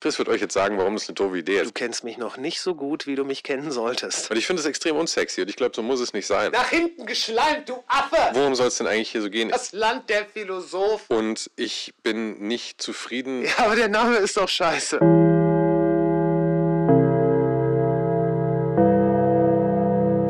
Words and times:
Chris 0.00 0.16
wird 0.18 0.28
euch 0.28 0.40
jetzt 0.40 0.54
sagen, 0.54 0.78
warum 0.78 0.94
das 0.94 1.08
eine 1.08 1.14
doofe 1.16 1.38
Idee 1.38 1.56
Du 1.58 1.62
ist. 1.64 1.74
kennst 1.74 2.04
mich 2.04 2.18
noch 2.18 2.36
nicht 2.36 2.60
so 2.60 2.76
gut, 2.76 3.08
wie 3.08 3.16
du 3.16 3.24
mich 3.24 3.42
kennen 3.42 3.72
solltest. 3.72 4.30
Und 4.30 4.36
ich 4.36 4.46
finde 4.46 4.60
es 4.60 4.66
extrem 4.66 4.94
unsexy 4.96 5.42
und 5.42 5.50
ich 5.50 5.56
glaube, 5.56 5.72
so 5.74 5.82
muss 5.82 5.98
es 5.98 6.12
nicht 6.12 6.26
sein. 6.28 6.52
Nach 6.52 6.68
hinten 6.70 7.04
geschleimt, 7.04 7.68
du 7.68 7.82
Affe! 7.88 8.16
Worum 8.32 8.54
soll 8.54 8.68
es 8.68 8.76
denn 8.78 8.86
eigentlich 8.86 9.10
hier 9.10 9.22
so 9.22 9.30
gehen? 9.30 9.48
Das 9.48 9.72
Land 9.72 10.08
der 10.08 10.24
Philosophen. 10.26 11.04
Und 11.16 11.50
ich 11.56 11.94
bin 12.04 12.38
nicht 12.46 12.80
zufrieden. 12.80 13.42
Ja, 13.44 13.50
aber 13.66 13.74
der 13.74 13.88
Name 13.88 14.16
ist 14.18 14.36
doch 14.36 14.48
scheiße. 14.48 15.00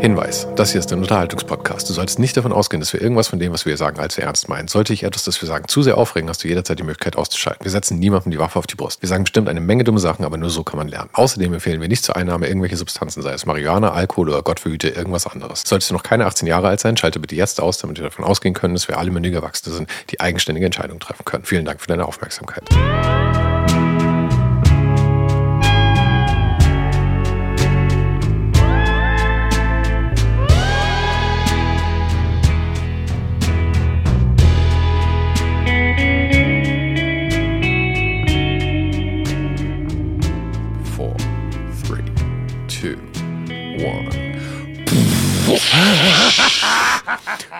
Hinweis, 0.08 0.46
das 0.56 0.72
hier 0.72 0.78
ist 0.78 0.90
ein 0.90 1.00
Unterhaltungspodcast. 1.00 1.86
Du 1.86 1.92
solltest 1.92 2.18
nicht 2.18 2.34
davon 2.34 2.50
ausgehen, 2.50 2.80
dass 2.80 2.94
wir 2.94 3.02
irgendwas 3.02 3.28
von 3.28 3.38
dem, 3.38 3.52
was 3.52 3.66
wir 3.66 3.76
sagen, 3.76 4.00
allzu 4.00 4.22
ernst 4.22 4.48
meinen. 4.48 4.66
Sollte 4.66 4.94
ich 4.94 5.02
etwas, 5.02 5.24
das 5.24 5.42
wir 5.42 5.46
sagen, 5.46 5.68
zu 5.68 5.82
sehr 5.82 5.98
aufregen, 5.98 6.30
hast 6.30 6.42
du 6.42 6.48
jederzeit 6.48 6.78
die 6.78 6.82
Möglichkeit 6.82 7.16
auszuschalten. 7.16 7.62
Wir 7.62 7.70
setzen 7.70 7.98
niemandem 7.98 8.32
die 8.32 8.38
Waffe 8.38 8.58
auf 8.58 8.66
die 8.66 8.74
Brust. 8.74 9.02
Wir 9.02 9.08
sagen 9.10 9.24
bestimmt 9.24 9.50
eine 9.50 9.60
Menge 9.60 9.84
dumme 9.84 10.00
Sachen, 10.00 10.24
aber 10.24 10.38
nur 10.38 10.48
so 10.48 10.64
kann 10.64 10.78
man 10.78 10.88
lernen. 10.88 11.10
Außerdem 11.12 11.52
empfehlen 11.52 11.82
wir 11.82 11.88
nicht 11.88 12.04
zur 12.04 12.16
Einnahme 12.16 12.46
irgendwelche 12.46 12.78
Substanzen, 12.78 13.20
sei 13.20 13.34
es 13.34 13.44
Marihuana, 13.44 13.92
Alkohol 13.92 14.30
oder 14.30 14.40
Gott 14.40 14.60
verhüte 14.60 14.88
irgendwas 14.88 15.26
anderes. 15.26 15.62
Solltest 15.66 15.90
du 15.90 15.94
noch 15.94 16.04
keine 16.04 16.24
18 16.24 16.48
Jahre 16.48 16.68
alt 16.68 16.80
sein, 16.80 16.96
schalte 16.96 17.20
bitte 17.20 17.36
jetzt 17.36 17.60
aus, 17.60 17.76
damit 17.76 17.98
wir 17.98 18.04
davon 18.04 18.24
ausgehen 18.24 18.54
können, 18.54 18.72
dass 18.72 18.88
wir 18.88 18.98
alle 18.98 19.10
mündige 19.10 19.36
Erwachsene 19.36 19.76
sind, 19.76 19.90
die 20.08 20.20
eigenständige 20.20 20.64
Entscheidungen 20.64 21.00
treffen 21.00 21.26
können. 21.26 21.44
Vielen 21.44 21.66
Dank 21.66 21.82
für 21.82 21.88
deine 21.88 22.06
Aufmerksamkeit. 22.06 22.64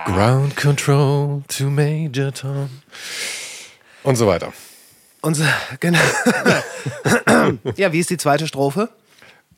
Ground 0.07 0.57
Control 0.57 1.43
to 1.49 1.65
Major 1.71 2.33
Tom. 2.33 2.69
Und 4.03 4.17
so 4.17 4.27
weiter. 4.27 4.53
Und 5.21 5.41
genau. 5.81 5.99
ja, 7.77 7.93
wie 7.93 7.99
ist 7.99 8.11
die 8.11 8.17
zweite 8.17 8.47
Strophe? 8.47 8.89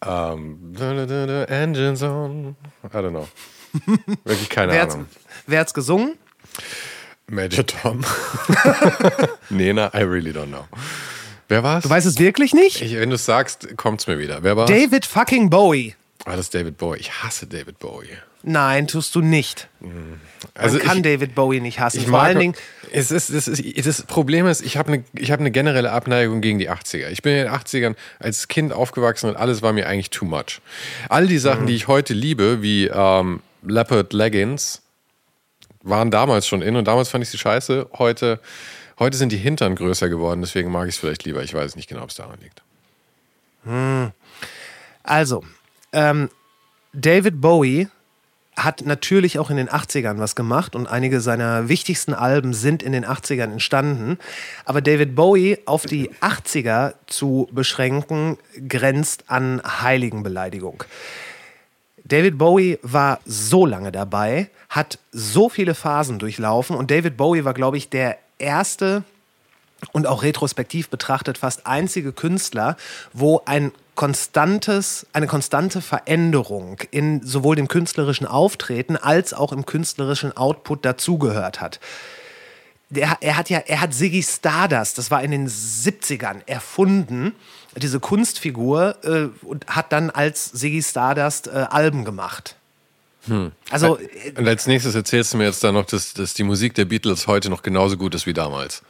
Um, 0.05 0.75
da, 0.77 0.95
da, 0.95 1.07
da, 1.07 1.27
da, 1.27 1.45
engines 1.45 2.03
on. 2.03 2.57
I 2.83 2.87
don't 2.97 3.11
know. 3.11 3.29
Wirklich 4.25 4.49
keine 4.49 4.73
Wer 4.73 4.83
Ahnung. 4.85 5.07
wer 5.47 5.61
hat's 5.61 5.75
gesungen? 5.75 6.17
Major 7.29 7.67
Tom. 7.67 8.05
Nena, 9.51 9.91
I 9.95 10.03
really 10.03 10.31
don't 10.31 10.49
know. 10.49 10.67
Wer 11.49 11.63
war's? 11.63 11.83
Du 11.83 11.91
weißt 11.91 12.07
es 12.07 12.19
wirklich 12.19 12.55
nicht? 12.55 12.81
ich, 12.81 12.95
wenn 12.97 13.11
du 13.11 13.17
es 13.17 13.27
sagst, 13.27 13.77
kommt's 13.77 14.07
mir 14.07 14.19
wieder. 14.19 14.43
Wer 14.43 14.57
war's? 14.57 14.71
David 14.71 15.05
fucking 15.05 15.51
Bowie. 15.51 15.95
Ah, 16.25 16.31
das 16.33 16.47
ist 16.47 16.55
David 16.55 16.79
Bowie. 16.79 16.99
Ich 16.99 17.23
hasse 17.23 17.47
David 17.47 17.79
Bowie. 17.79 18.17
Nein, 18.43 18.87
tust 18.87 19.15
du 19.15 19.21
nicht. 19.21 19.69
Also 20.55 20.79
Man 20.79 20.87
kann 20.87 20.97
ich, 20.99 21.03
David 21.03 21.35
Bowie 21.35 21.61
nicht 21.61 21.79
hassen. 21.79 21.99
ich 21.99 22.05
Vor 22.05 22.13
mag, 22.13 22.29
allen 22.29 22.39
Dingen, 22.39 22.55
es 22.93 23.11
ist, 23.11 23.29
es 23.31 23.49
ist, 23.49 23.87
das 23.87 24.03
Problem 24.03 24.47
ist, 24.47 24.63
ich 24.63 24.77
habe 24.77 24.93
eine 24.93 25.05
hab 25.31 25.41
eine 25.41 25.51
generelle 25.51 25.93
Abneigung 25.93 26.41
gegen 26.41 26.59
die 26.59 26.71
80er. 26.71 27.09
Ich 27.11 27.23
bin 27.23 27.37
in 27.37 27.45
den 27.45 27.53
80ern 27.53 27.97
als 28.19 28.49
Kind 28.49 28.73
aufgewachsen 28.73 29.29
und 29.29 29.37
alles 29.37 29.63
war 29.63 29.73
mir 29.73 29.87
eigentlich 29.87 30.11
too 30.11 30.25
much. 30.25 30.61
All 31.09 31.27
die 31.27 31.39
Sachen, 31.39 31.67
die 31.67 31.75
ich 31.75 31.89
heute 31.89 32.15
liebe, 32.15 32.63
wie 32.63 32.87
ähm, 32.87 33.43
Leopard 33.63 34.13
Leggings, 34.13 34.83
waren 35.83 36.11
damals 36.11 36.47
schon 36.47 36.63
in 36.63 36.77
und 36.77 36.87
damals 36.89 37.09
fand 37.11 37.23
ich 37.25 37.31
sie 37.31 37.39
scheiße. 37.39 37.91
Heute, 37.99 38.41
heute 38.99 39.17
sind 39.17 39.33
die 39.33 39.39
Hintern 39.39 39.75
größer 39.75 40.09
geworden, 40.09 40.41
deswegen 40.41 40.71
mag 40.71 40.89
ich 40.89 40.95
es 40.95 41.01
vielleicht 41.01 41.25
lieber. 41.25 41.43
Ich 41.43 41.53
weiß 41.55 41.77
nicht 41.77 41.89
genau, 41.89 42.03
ob 42.03 42.11
es 42.11 42.17
daran 42.17 42.39
liegt. 42.41 42.63
also, 45.03 45.45
ähm, 45.93 46.31
David 46.93 47.41
Bowie 47.41 47.89
hat 48.57 48.85
natürlich 48.85 49.39
auch 49.39 49.51
in 49.51 49.57
den 49.57 49.69
80ern 49.69 50.19
was 50.19 50.35
gemacht 50.35 50.75
und 50.75 50.87
einige 50.87 51.21
seiner 51.21 51.69
wichtigsten 51.69 52.15
Alben 52.15 52.53
sind 52.53 52.83
in 52.83 52.93
den 52.93 53.07
80ern 53.07 53.53
entstanden. 53.53 54.19
Aber 54.65 54.83
David 54.83 55.15
Bowie 55.15 55.59
auf 55.67 55.87
die 55.87 56.11
80er 56.21 56.95
zu 57.07 57.49
beschränken, 57.53 58.39
grenzt 58.69 59.25
an 59.29 59.63
Heiligenbeleidigung. 59.65 60.85
David 62.05 62.39
Bowie 62.39 62.79
war 62.83 63.21
so 63.25 63.65
lange 63.65 63.93
dabei, 63.93 64.51
hat 64.69 64.99
so 65.13 65.49
viele 65.49 65.75
Phasen 65.75 66.19
durchlaufen 66.19 66.77
und 66.77 66.91
David 66.91 67.17
Bowie 67.17 67.45
war, 67.45 67.55
glaube 67.55 67.77
ich, 67.77 67.89
der 67.89 68.19
erste 68.39 69.05
und 69.93 70.07
auch 70.07 70.23
retrospektiv 70.23 70.89
betrachtet 70.89 71.39
fast 71.39 71.67
einzige 71.67 72.13
Künstler, 72.13 72.77
wo 73.13 73.43
ein 73.47 73.73
konstantes, 74.01 75.07
eine 75.13 75.27
konstante 75.27 75.83
Veränderung 75.83 76.79
in 76.91 77.23
sowohl 77.23 77.55
dem 77.55 77.69
künstlerischen 77.69 78.27
Auftreten 78.27 78.97
als 78.97 79.35
auch 79.35 79.53
im 79.53 79.67
künstlerischen 79.67 80.35
Output 80.35 80.87
dazugehört 80.87 81.61
hat. 81.61 81.81
Der, 82.89 83.19
er 83.21 83.37
hat 83.37 83.51
ja, 83.51 83.59
er 83.59 83.83
hat 83.83 83.93
Ziggy 83.93 84.23
Stardust, 84.23 84.97
das 84.97 85.11
war 85.11 85.23
in 85.23 85.33
den 85.33 85.49
70ern, 85.51 86.37
erfunden, 86.47 87.35
diese 87.77 88.01
Kunstfigur, 88.01 88.97
äh, 89.05 89.29
und 89.45 89.67
hat 89.67 89.93
dann 89.93 90.09
als 90.09 90.51
Ziggy 90.51 90.83
Stardust 90.83 91.49
äh, 91.49 91.67
Alben 91.69 92.07
gemacht. 92.07 92.57
Also, 93.69 93.99
äh, 93.99 94.33
Und 94.35 94.49
als 94.49 94.67
nächstes 94.67 94.95
erzählst 94.95 95.35
du 95.35 95.37
mir 95.37 95.45
jetzt 95.45 95.63
dann 95.63 95.75
noch, 95.75 95.85
dass, 95.85 96.15
dass 96.15 96.33
die 96.33 96.45
Musik 96.45 96.75
der 96.75 96.87
Beatles 96.87 97.27
heute 97.27 97.51
noch 97.51 97.61
genauso 97.61 97.99
gut 97.99 98.15
ist 98.15 98.25
wie 98.25 98.33
damals. 98.33 98.83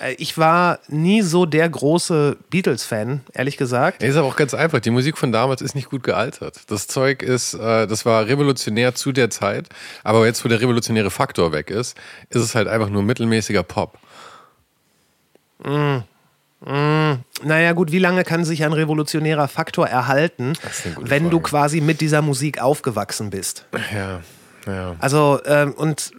Äh, 0.00 0.14
ich 0.14 0.38
war 0.38 0.80
nie 0.88 1.22
so 1.22 1.46
der 1.46 1.68
große 1.68 2.36
Beatles-Fan, 2.50 3.20
ehrlich 3.32 3.56
gesagt. 3.56 4.02
Ist 4.02 4.16
aber 4.16 4.28
auch 4.28 4.36
ganz 4.36 4.54
einfach. 4.54 4.80
Die 4.80 4.90
Musik 4.90 5.18
von 5.18 5.32
damals 5.32 5.60
ist 5.62 5.74
nicht 5.74 5.90
gut 5.90 6.02
gealtert. 6.02 6.60
Das 6.68 6.86
Zeug 6.86 7.22
ist, 7.22 7.54
äh, 7.54 7.86
das 7.86 8.06
war 8.06 8.26
revolutionär 8.26 8.94
zu 8.94 9.12
der 9.12 9.30
Zeit, 9.30 9.68
aber 10.04 10.26
jetzt, 10.26 10.44
wo 10.44 10.48
der 10.48 10.60
revolutionäre 10.60 11.10
Faktor 11.10 11.52
weg 11.52 11.70
ist, 11.70 11.96
ist 12.30 12.42
es 12.42 12.54
halt 12.54 12.68
einfach 12.68 12.88
nur 12.88 13.02
mittelmäßiger 13.02 13.62
Pop. 13.62 13.98
Naja, 16.60 17.72
gut, 17.72 17.92
wie 17.92 17.98
lange 17.98 18.24
kann 18.24 18.44
sich 18.44 18.64
ein 18.64 18.72
revolutionärer 18.72 19.48
Faktor 19.48 19.86
erhalten, 19.86 20.54
wenn 21.00 21.30
du 21.30 21.38
Frage. 21.38 21.50
quasi 21.50 21.80
mit 21.80 22.00
dieser 22.00 22.22
Musik 22.22 22.60
aufgewachsen 22.60 23.30
bist? 23.30 23.66
Ja, 23.94 24.20
ja. 24.66 24.96
Also, 24.98 25.40
ähm, 25.46 25.72
und 25.72 26.12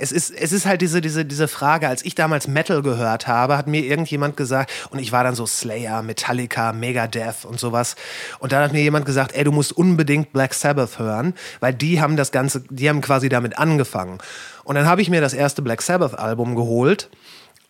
es 0.00 0.12
ist, 0.12 0.30
es 0.30 0.52
ist 0.52 0.64
halt 0.64 0.80
diese, 0.80 1.02
diese, 1.02 1.26
diese 1.26 1.46
Frage, 1.46 1.86
als 1.86 2.02
ich 2.04 2.14
damals 2.14 2.48
Metal 2.48 2.80
gehört 2.80 3.26
habe, 3.26 3.58
hat 3.58 3.66
mir 3.66 3.84
irgendjemand 3.84 4.34
gesagt, 4.34 4.72
und 4.90 4.98
ich 4.98 5.12
war 5.12 5.24
dann 5.24 5.34
so 5.34 5.44
Slayer, 5.44 6.02
Metallica, 6.02 6.72
Megadeth 6.72 7.44
und 7.44 7.60
sowas. 7.60 7.96
Und 8.38 8.52
dann 8.52 8.62
hat 8.62 8.72
mir 8.72 8.80
jemand 8.80 9.04
gesagt, 9.04 9.34
ey, 9.34 9.44
du 9.44 9.52
musst 9.52 9.72
unbedingt 9.72 10.32
Black 10.32 10.54
Sabbath 10.54 10.98
hören, 10.98 11.34
weil 11.60 11.74
die 11.74 12.00
haben 12.00 12.16
das 12.16 12.32
Ganze, 12.32 12.64
die 12.70 12.88
haben 12.88 13.02
quasi 13.02 13.28
damit 13.28 13.58
angefangen. 13.58 14.18
Und 14.64 14.76
dann 14.76 14.86
habe 14.86 15.02
ich 15.02 15.10
mir 15.10 15.20
das 15.20 15.34
erste 15.34 15.60
Black 15.60 15.82
Sabbath-Album 15.82 16.56
geholt. 16.56 17.10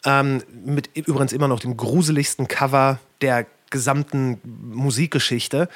Ähm, 0.05 0.43
mit 0.65 0.89
übrigens 0.95 1.33
immer 1.33 1.49
noch 1.49 1.59
dem 1.59 1.77
gruseligsten 1.77 2.47
Cover 2.47 3.01
der 3.23 3.45
gesamten 3.71 4.41
Musikgeschichte. 4.45 5.69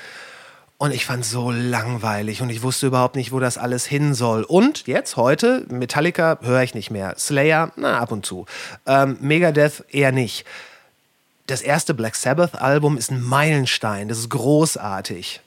Und 0.77 0.93
ich 0.93 1.07
fand 1.07 1.25
so 1.25 1.51
langweilig 1.51 2.43
und 2.43 2.51
ich 2.51 2.63
wusste 2.63 2.89
überhaupt 2.89 3.17
nicht, 3.17 3.33
wo 3.33 3.39
das 3.39 3.59
alles 3.59 3.87
hin 3.87 4.13
soll. 4.13 4.43
Und 4.43 4.87
jetzt, 4.87 5.17
heute, 5.17 5.65
Metallica 5.71 6.39
höre 6.43 6.63
ich 6.63 6.75
nicht 6.75 6.91
mehr. 6.91 7.15
Slayer, 7.17 7.73
na, 7.77 7.99
ab 8.01 8.11
und 8.11 8.27
zu. 8.27 8.47
Ähm, 8.87 9.17
Megadeth 9.21 9.85
eher 9.91 10.11
nicht. 10.11 10.45
Das 11.47 11.63
erste 11.63 11.95
Black 11.95 12.17
Sabbath-Album 12.17 12.97
ist 12.97 13.11
ein 13.11 13.23
Meilenstein. 13.23 14.09
Das 14.09 14.19
ist 14.19 14.31
großartig. 14.31 15.41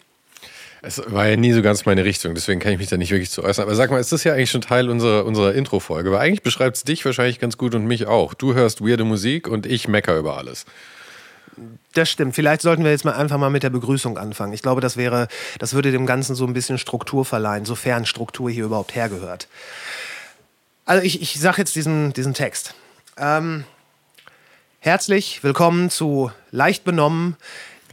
Es 0.81 1.01
war 1.07 1.27
ja 1.27 1.35
nie 1.35 1.51
so 1.53 1.61
ganz 1.61 1.85
meine 1.85 2.05
Richtung, 2.05 2.35
deswegen 2.35 2.59
kann 2.59 2.71
ich 2.71 2.77
mich 2.77 2.87
da 2.87 2.97
nicht 2.97 3.11
wirklich 3.11 3.31
zu 3.31 3.43
äußern. 3.43 3.63
Aber 3.63 3.75
sag 3.75 3.89
mal, 3.89 3.99
ist 3.99 4.11
das 4.11 4.23
ja 4.23 4.33
eigentlich 4.33 4.51
schon 4.51 4.61
Teil 4.61 4.89
unserer, 4.89 5.25
unserer 5.25 5.53
Intro-Folge? 5.53 6.11
Weil 6.11 6.19
eigentlich 6.19 6.43
beschreibt 6.43 6.77
es 6.77 6.83
dich 6.83 7.03
wahrscheinlich 7.03 7.39
ganz 7.39 7.57
gut 7.57 7.73
und 7.73 7.85
mich 7.85 8.05
auch. 8.05 8.33
Du 8.35 8.53
hörst 8.53 8.81
weirde 8.81 9.03
Musik 9.03 9.47
und 9.47 9.65
ich 9.65 9.87
mecker 9.87 10.17
über 10.17 10.37
alles. 10.37 10.65
Das 11.93 12.09
stimmt. 12.09 12.35
Vielleicht 12.35 12.61
sollten 12.61 12.83
wir 12.83 12.91
jetzt 12.91 13.05
mal 13.05 13.13
einfach 13.13 13.37
mal 13.37 13.49
mit 13.49 13.63
der 13.63 13.69
Begrüßung 13.69 14.17
anfangen. 14.17 14.53
Ich 14.53 14.61
glaube, 14.61 14.81
das 14.81 14.97
wäre, 14.97 15.27
das 15.59 15.73
würde 15.73 15.91
dem 15.91 16.05
Ganzen 16.05 16.35
so 16.35 16.45
ein 16.45 16.53
bisschen 16.53 16.77
Struktur 16.77 17.25
verleihen, 17.25 17.65
sofern 17.65 18.05
Struktur 18.05 18.49
hier 18.49 18.65
überhaupt 18.65 18.93
hergehört. 18.95 19.47
Also 20.85 21.03
ich, 21.03 21.21
ich 21.21 21.39
sage 21.39 21.57
jetzt 21.57 21.75
diesen, 21.75 22.13
diesen 22.13 22.33
Text. 22.33 22.75
Ähm, 23.17 23.63
herzlich 24.79 25.43
willkommen 25.43 25.89
zu 25.89 26.31
Leicht 26.51 26.83
benommen, 26.83 27.35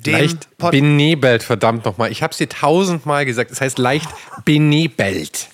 dem 0.04 0.12
leicht 0.12 0.58
Pod 0.58 0.72
benebelt, 0.72 1.42
verdammt 1.42 1.84
nochmal. 1.84 2.12
Ich 2.12 2.22
habe 2.22 2.32
es 2.32 2.38
dir 2.38 2.48
tausendmal 2.48 3.24
gesagt. 3.24 3.50
Es 3.50 3.60
heißt 3.60 3.78
leicht 3.78 4.08
benebelt. 4.44 5.48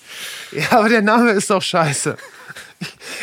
Ja, 0.51 0.79
aber 0.79 0.89
der 0.89 1.01
Name 1.01 1.31
ist 1.31 1.49
doch 1.49 1.61
scheiße. 1.61 2.17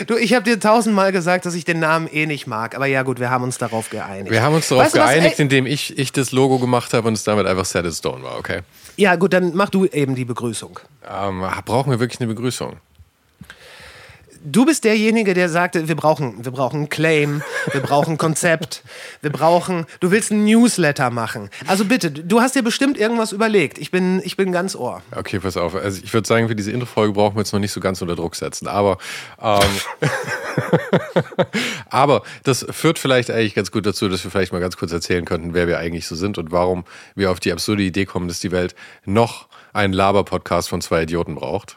Du, 0.07 0.17
ich 0.17 0.35
habe 0.35 0.45
dir 0.45 0.61
tausendmal 0.61 1.11
gesagt, 1.13 1.45
dass 1.45 1.55
ich 1.55 1.65
den 1.65 1.81
Namen 1.81 2.09
eh 2.09 2.27
nicht 2.27 2.47
mag. 2.47 2.75
Aber 2.77 2.87
ja, 2.87 3.03
gut, 3.03 3.19
wir 3.19 3.31
haben 3.31 3.43
uns 3.45 3.59
darauf 3.59 3.91
geeinigt. 3.91 4.31
Wir 4.31 4.43
haben 4.43 4.55
uns 4.55 4.69
darauf 4.69 4.85
Weißt 4.85 4.95
du 4.95 5.01
was, 5.01 5.11
geeinigt, 5.11 5.39
ey? 5.39 5.43
indem 5.43 5.67
ich, 5.67 5.99
ich 5.99 6.13
das 6.13 6.31
Logo 6.33 6.59
gemacht 6.59 6.95
habe 6.95 7.09
und 7.09 7.15
es 7.15 7.25
damit 7.25 7.47
einfach 7.47 7.75
in 7.75 7.93
Stone 7.93 8.23
war, 8.23 8.39
okay? 8.39 8.61
Ja, 8.97 9.17
gut, 9.17 9.33
dann 9.33 9.55
mach 9.55 9.71
du 9.71 9.87
eben 9.87 10.15
die 10.15 10.25
Begrüßung. 10.25 10.79
Ähm, 11.09 11.45
brauchen 11.65 11.91
wir 11.91 12.01
wirklich 12.01 12.21
eine 12.21 12.29
Begrüßung? 12.29 12.77
Du 14.45 14.65
bist 14.65 14.85
derjenige, 14.85 15.35
der 15.35 15.49
sagte, 15.49 15.89
wir 15.89 15.97
brauchen, 15.97 16.45
wir 16.45 16.53
brauchen 16.53 16.77
einen 16.77 16.89
Claim, 16.89 17.43
wir 17.73 17.81
brauchen 17.81 18.13
ein 18.13 18.19
Konzept, 18.19 18.83
wir 19.21 19.31
brauchen, 19.31 19.87
du 20.01 20.11
willst 20.11 20.31
ein 20.31 20.45
Newsletter 20.45 21.11
machen. 21.11 21.51
Also 21.67 21.85
bitte, 21.85 22.11
du 22.11 22.41
hast 22.41 22.55
dir 22.55 22.63
bestimmt 22.63 22.99
irgendwas 22.99 23.33
überlegt. 23.33 23.79
Ich 23.79 23.91
bin, 23.91 24.21
ich 24.25 24.37
bin 24.37 24.53
ganz 24.53 24.75
ohr. 24.75 25.03
Okay, 25.15 25.39
pass 25.41 25.57
auf. 25.57 25.75
Also 25.75 26.01
ich 26.03 26.13
würde 26.13 26.27
sagen, 26.27 26.49
für 26.49 26.57
diese 26.57 26.73
Intro-Folge 26.73 27.13
brauchen 27.13 27.37
wir 27.37 27.41
jetzt 27.41 27.53
noch 27.53 27.61
nicht 27.61 27.73
so 27.73 27.81
ganz 27.81 28.01
unter 28.03 28.17
Druck 28.17 28.37
setzen. 28.37 28.69
Aber, 28.69 28.99
ähm, 29.41 29.61
aber 31.91 32.23
das 32.45 32.67
führt 32.71 32.99
vielleicht 32.99 33.31
eigentlich 33.31 33.55
ganz 33.55 33.71
gut 33.71 33.87
dazu, 33.87 34.09
dass 34.09 34.25
wir 34.25 34.31
vielleicht 34.31 34.53
mal 34.53 34.61
ganz 34.61 34.77
kurz 34.77 34.93
erzählen 34.93 35.25
könnten, 35.25 35.55
wer 35.55 35.69
wir 35.69 35.79
eigentlich 35.79 36.07
so 36.07 36.15
sind 36.15 36.39
und 36.39 36.53
warum 36.53 36.85
wir 37.15 37.31
auf 37.31 37.41
die 37.41 37.53
absurde 37.53 37.83
Idee 37.83 38.07
kommen, 38.07 38.29
dass 38.29 38.41
die 38.41 38.53
Welt 38.53 38.75
noch 39.05 39.49
einen 39.73 39.93
Laber-Podcast 39.93 40.69
von 40.69 40.81
zwei 40.81 41.03
Idioten 41.03 41.35
braucht. 41.35 41.77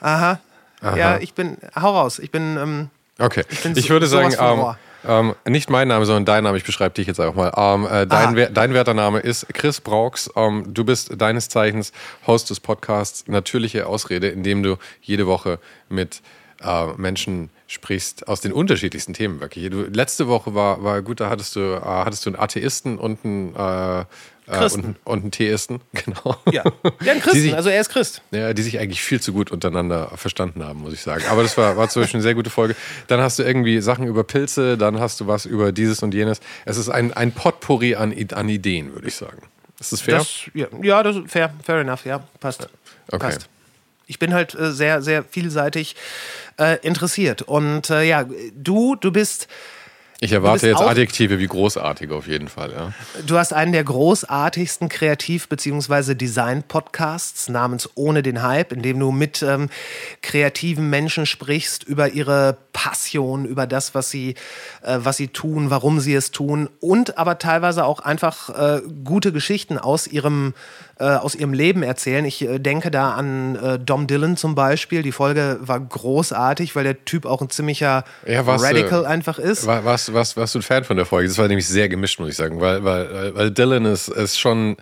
Aha. 0.00 0.40
Aha. 0.80 0.96
Ja, 0.96 1.18
ich 1.18 1.34
bin, 1.34 1.56
hau 1.74 1.90
raus. 1.90 2.18
Ich 2.18 2.30
bin, 2.30 2.56
ähm, 2.56 2.90
Okay, 3.18 3.42
ich, 3.48 3.64
ich 3.64 3.86
so, 3.86 3.90
würde 3.90 4.06
sagen, 4.06 4.34
ähm, 4.38 4.76
ähm, 5.06 5.34
nicht 5.46 5.70
mein 5.70 5.88
Name, 5.88 6.04
sondern 6.06 6.24
dein 6.24 6.44
Name. 6.44 6.56
Ich 6.56 6.64
beschreibe 6.64 6.94
dich 6.94 7.06
jetzt 7.06 7.18
einfach 7.18 7.34
mal. 7.34 7.52
Ähm, 7.56 7.86
äh, 7.86 8.06
dein, 8.06 8.36
wer, 8.36 8.50
dein 8.50 8.74
werter 8.74 8.94
Name 8.94 9.18
ist 9.18 9.46
Chris 9.54 9.80
Brauks. 9.80 10.30
Ähm, 10.36 10.64
du 10.68 10.84
bist 10.84 11.20
deines 11.20 11.48
Zeichens 11.48 11.92
Host 12.26 12.50
des 12.50 12.60
Podcasts 12.60 13.26
Natürliche 13.26 13.86
Ausrede, 13.86 14.28
in 14.28 14.42
dem 14.42 14.62
du 14.62 14.76
jede 15.02 15.26
Woche 15.26 15.58
mit 15.88 16.22
äh, 16.60 16.86
Menschen 16.96 17.50
sprichst 17.66 18.28
aus 18.28 18.40
den 18.40 18.52
unterschiedlichsten 18.52 19.14
Themen 19.14 19.40
wirklich. 19.40 19.70
Du, 19.70 19.82
letzte 19.82 20.28
Woche 20.28 20.54
war, 20.54 20.82
war 20.82 21.02
gut, 21.02 21.20
da 21.20 21.30
hattest 21.30 21.56
du, 21.56 21.60
äh, 21.60 21.80
hattest 21.80 22.26
du 22.26 22.30
einen 22.30 22.38
Atheisten 22.38 22.98
und 22.98 23.24
einen 23.24 23.54
äh, 23.54 24.04
äh, 24.50 24.64
und, 24.64 24.96
und 25.04 25.22
einen 25.22 25.30
Theisten, 25.30 25.80
genau. 25.92 26.36
Ja, 26.50 26.64
ja 27.04 27.12
ein 27.12 27.20
Christen, 27.20 27.42
sich, 27.42 27.54
also 27.54 27.68
er 27.68 27.80
ist 27.80 27.90
Christ. 27.90 28.22
Ja, 28.30 28.54
die 28.54 28.62
sich 28.62 28.78
eigentlich 28.78 29.02
viel 29.02 29.20
zu 29.20 29.32
gut 29.32 29.50
untereinander 29.50 30.10
verstanden 30.16 30.64
haben, 30.64 30.80
muss 30.80 30.94
ich 30.94 31.02
sagen. 31.02 31.24
Aber 31.28 31.42
das 31.42 31.56
war, 31.58 31.76
war 31.76 31.88
zum 31.88 32.02
Beispiel 32.02 32.18
eine 32.18 32.22
sehr 32.22 32.34
gute 32.34 32.50
Folge. 32.50 32.74
Dann 33.08 33.20
hast 33.20 33.38
du 33.38 33.42
irgendwie 33.42 33.80
Sachen 33.80 34.06
über 34.06 34.24
Pilze, 34.24 34.78
dann 34.78 35.00
hast 35.00 35.20
du 35.20 35.26
was 35.26 35.44
über 35.44 35.72
dieses 35.72 36.02
und 36.02 36.14
jenes. 36.14 36.40
Es 36.64 36.78
ist 36.78 36.88
ein, 36.88 37.12
ein 37.12 37.32
Potpourri 37.32 37.94
an, 37.94 38.14
an 38.32 38.48
Ideen, 38.48 38.94
würde 38.94 39.08
ich 39.08 39.16
sagen. 39.16 39.42
Ist 39.78 39.92
das 39.92 40.00
fair? 40.00 40.18
Das, 40.18 40.50
ja, 40.54 40.66
ja, 40.82 41.02
das 41.02 41.16
ist 41.16 41.30
fair, 41.30 41.52
fair 41.62 41.80
enough, 41.80 42.04
ja, 42.04 42.18
passt. 42.40 42.68
Okay. 43.10 43.18
Passt. 43.18 43.48
Ich 44.08 44.18
bin 44.18 44.34
halt 44.34 44.54
äh, 44.54 44.72
sehr, 44.72 45.02
sehr 45.02 45.22
vielseitig 45.22 45.94
äh, 46.58 46.78
interessiert. 46.84 47.42
Und 47.42 47.90
äh, 47.90 48.02
ja, 48.02 48.24
du, 48.54 48.96
du 48.96 49.12
bist 49.12 49.46
ich 50.20 50.32
erwarte 50.32 50.66
jetzt 50.66 50.80
Adjektive 50.80 51.38
wie 51.38 51.46
großartig 51.46 52.10
auf 52.10 52.26
jeden 52.26 52.48
Fall. 52.48 52.72
Ja. 52.72 52.92
Du 53.24 53.38
hast 53.38 53.52
einen 53.52 53.70
der 53.70 53.84
großartigsten 53.84 54.88
Kreativ- 54.88 55.48
bzw. 55.48 56.14
Design-Podcasts 56.14 57.48
namens 57.48 57.88
Ohne 57.94 58.24
den 58.24 58.42
Hype, 58.42 58.72
in 58.72 58.82
dem 58.82 58.98
du 58.98 59.12
mit 59.12 59.42
ähm, 59.42 59.68
kreativen 60.20 60.90
Menschen 60.90 61.24
sprichst 61.24 61.84
über 61.84 62.08
ihre 62.08 62.56
Passion, 62.72 63.44
über 63.44 63.68
das, 63.68 63.94
was 63.94 64.10
sie, 64.10 64.34
äh, 64.82 64.98
was 64.98 65.16
sie 65.16 65.28
tun, 65.28 65.70
warum 65.70 66.00
sie 66.00 66.14
es 66.14 66.32
tun 66.32 66.68
und 66.80 67.16
aber 67.16 67.38
teilweise 67.38 67.84
auch 67.84 68.00
einfach 68.00 68.48
äh, 68.50 68.82
gute 69.04 69.32
Geschichten 69.32 69.78
aus 69.78 70.08
ihrem 70.08 70.54
äh, 71.00 71.04
aus 71.04 71.34
ihrem 71.34 71.52
Leben 71.52 71.82
erzählen. 71.82 72.24
Ich 72.24 72.42
äh, 72.42 72.58
denke 72.58 72.90
da 72.90 73.12
an 73.12 73.56
äh, 73.56 73.78
Dom 73.78 74.08
Dillon 74.08 74.36
zum 74.36 74.56
Beispiel. 74.56 75.02
Die 75.02 75.12
Folge 75.12 75.58
war 75.60 75.78
großartig, 75.78 76.74
weil 76.74 76.84
der 76.84 77.04
Typ 77.04 77.24
auch 77.24 77.40
ein 77.40 77.50
ziemlicher 77.50 78.04
ja, 78.26 78.46
was, 78.46 78.62
Radical 78.62 79.06
einfach 79.06 79.38
ist. 79.38 79.66
War, 79.66 79.84
warst, 80.12 80.36
warst, 80.36 80.36
warst 80.36 80.54
du 80.54 80.58
ein 80.58 80.62
Fan 80.62 80.84
von 80.84 80.96
der 80.96 81.06
Folge? 81.06 81.28
Das 81.28 81.38
war 81.38 81.48
nämlich 81.48 81.66
sehr 81.66 81.88
gemischt, 81.88 82.18
muss 82.20 82.30
ich 82.30 82.36
sagen, 82.36 82.60
weil, 82.60 82.84
weil, 82.84 83.34
weil 83.34 83.50
Dylan 83.50 83.84
ist, 83.84 84.08
ist 84.08 84.38
schon 84.38 84.76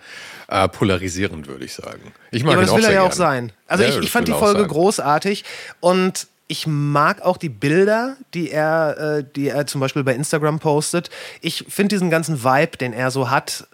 äh, 0.49 0.69
polarisierend, 0.69 1.46
würde 1.49 1.64
ich 1.64 1.75
sagen. 1.75 2.12
Ich 2.31 2.44
mag 2.44 2.52
ja, 2.52 2.58
aber 2.58 2.67
das 2.67 2.76
will 2.76 2.84
er 2.84 2.93
ja 2.93 3.02
auch 3.02 3.12
sein. 3.12 3.52
Also 3.67 3.84
ja, 3.84 3.90
ich, 3.90 3.99
ich 3.99 4.11
fand 4.11 4.28
die 4.28 4.32
Folge 4.32 4.67
großartig 4.67 5.44
und 5.81 6.28
ich 6.49 6.67
mag 6.67 7.23
auch 7.23 7.37
die 7.37 7.49
Bilder, 7.49 8.17
die 8.34 8.50
er, 8.50 9.19
äh, 9.19 9.25
die 9.34 9.49
er 9.49 9.67
zum 9.67 9.81
Beispiel 9.81 10.05
bei 10.05 10.14
Instagram 10.14 10.61
postet. 10.61 11.11
Ich 11.40 11.64
finde 11.69 11.94
diesen 11.96 12.11
ganzen 12.11 12.44
Vibe, 12.44 12.76
den 12.76 12.93
er 12.93 13.11
so 13.11 13.31
hat, 13.31 13.67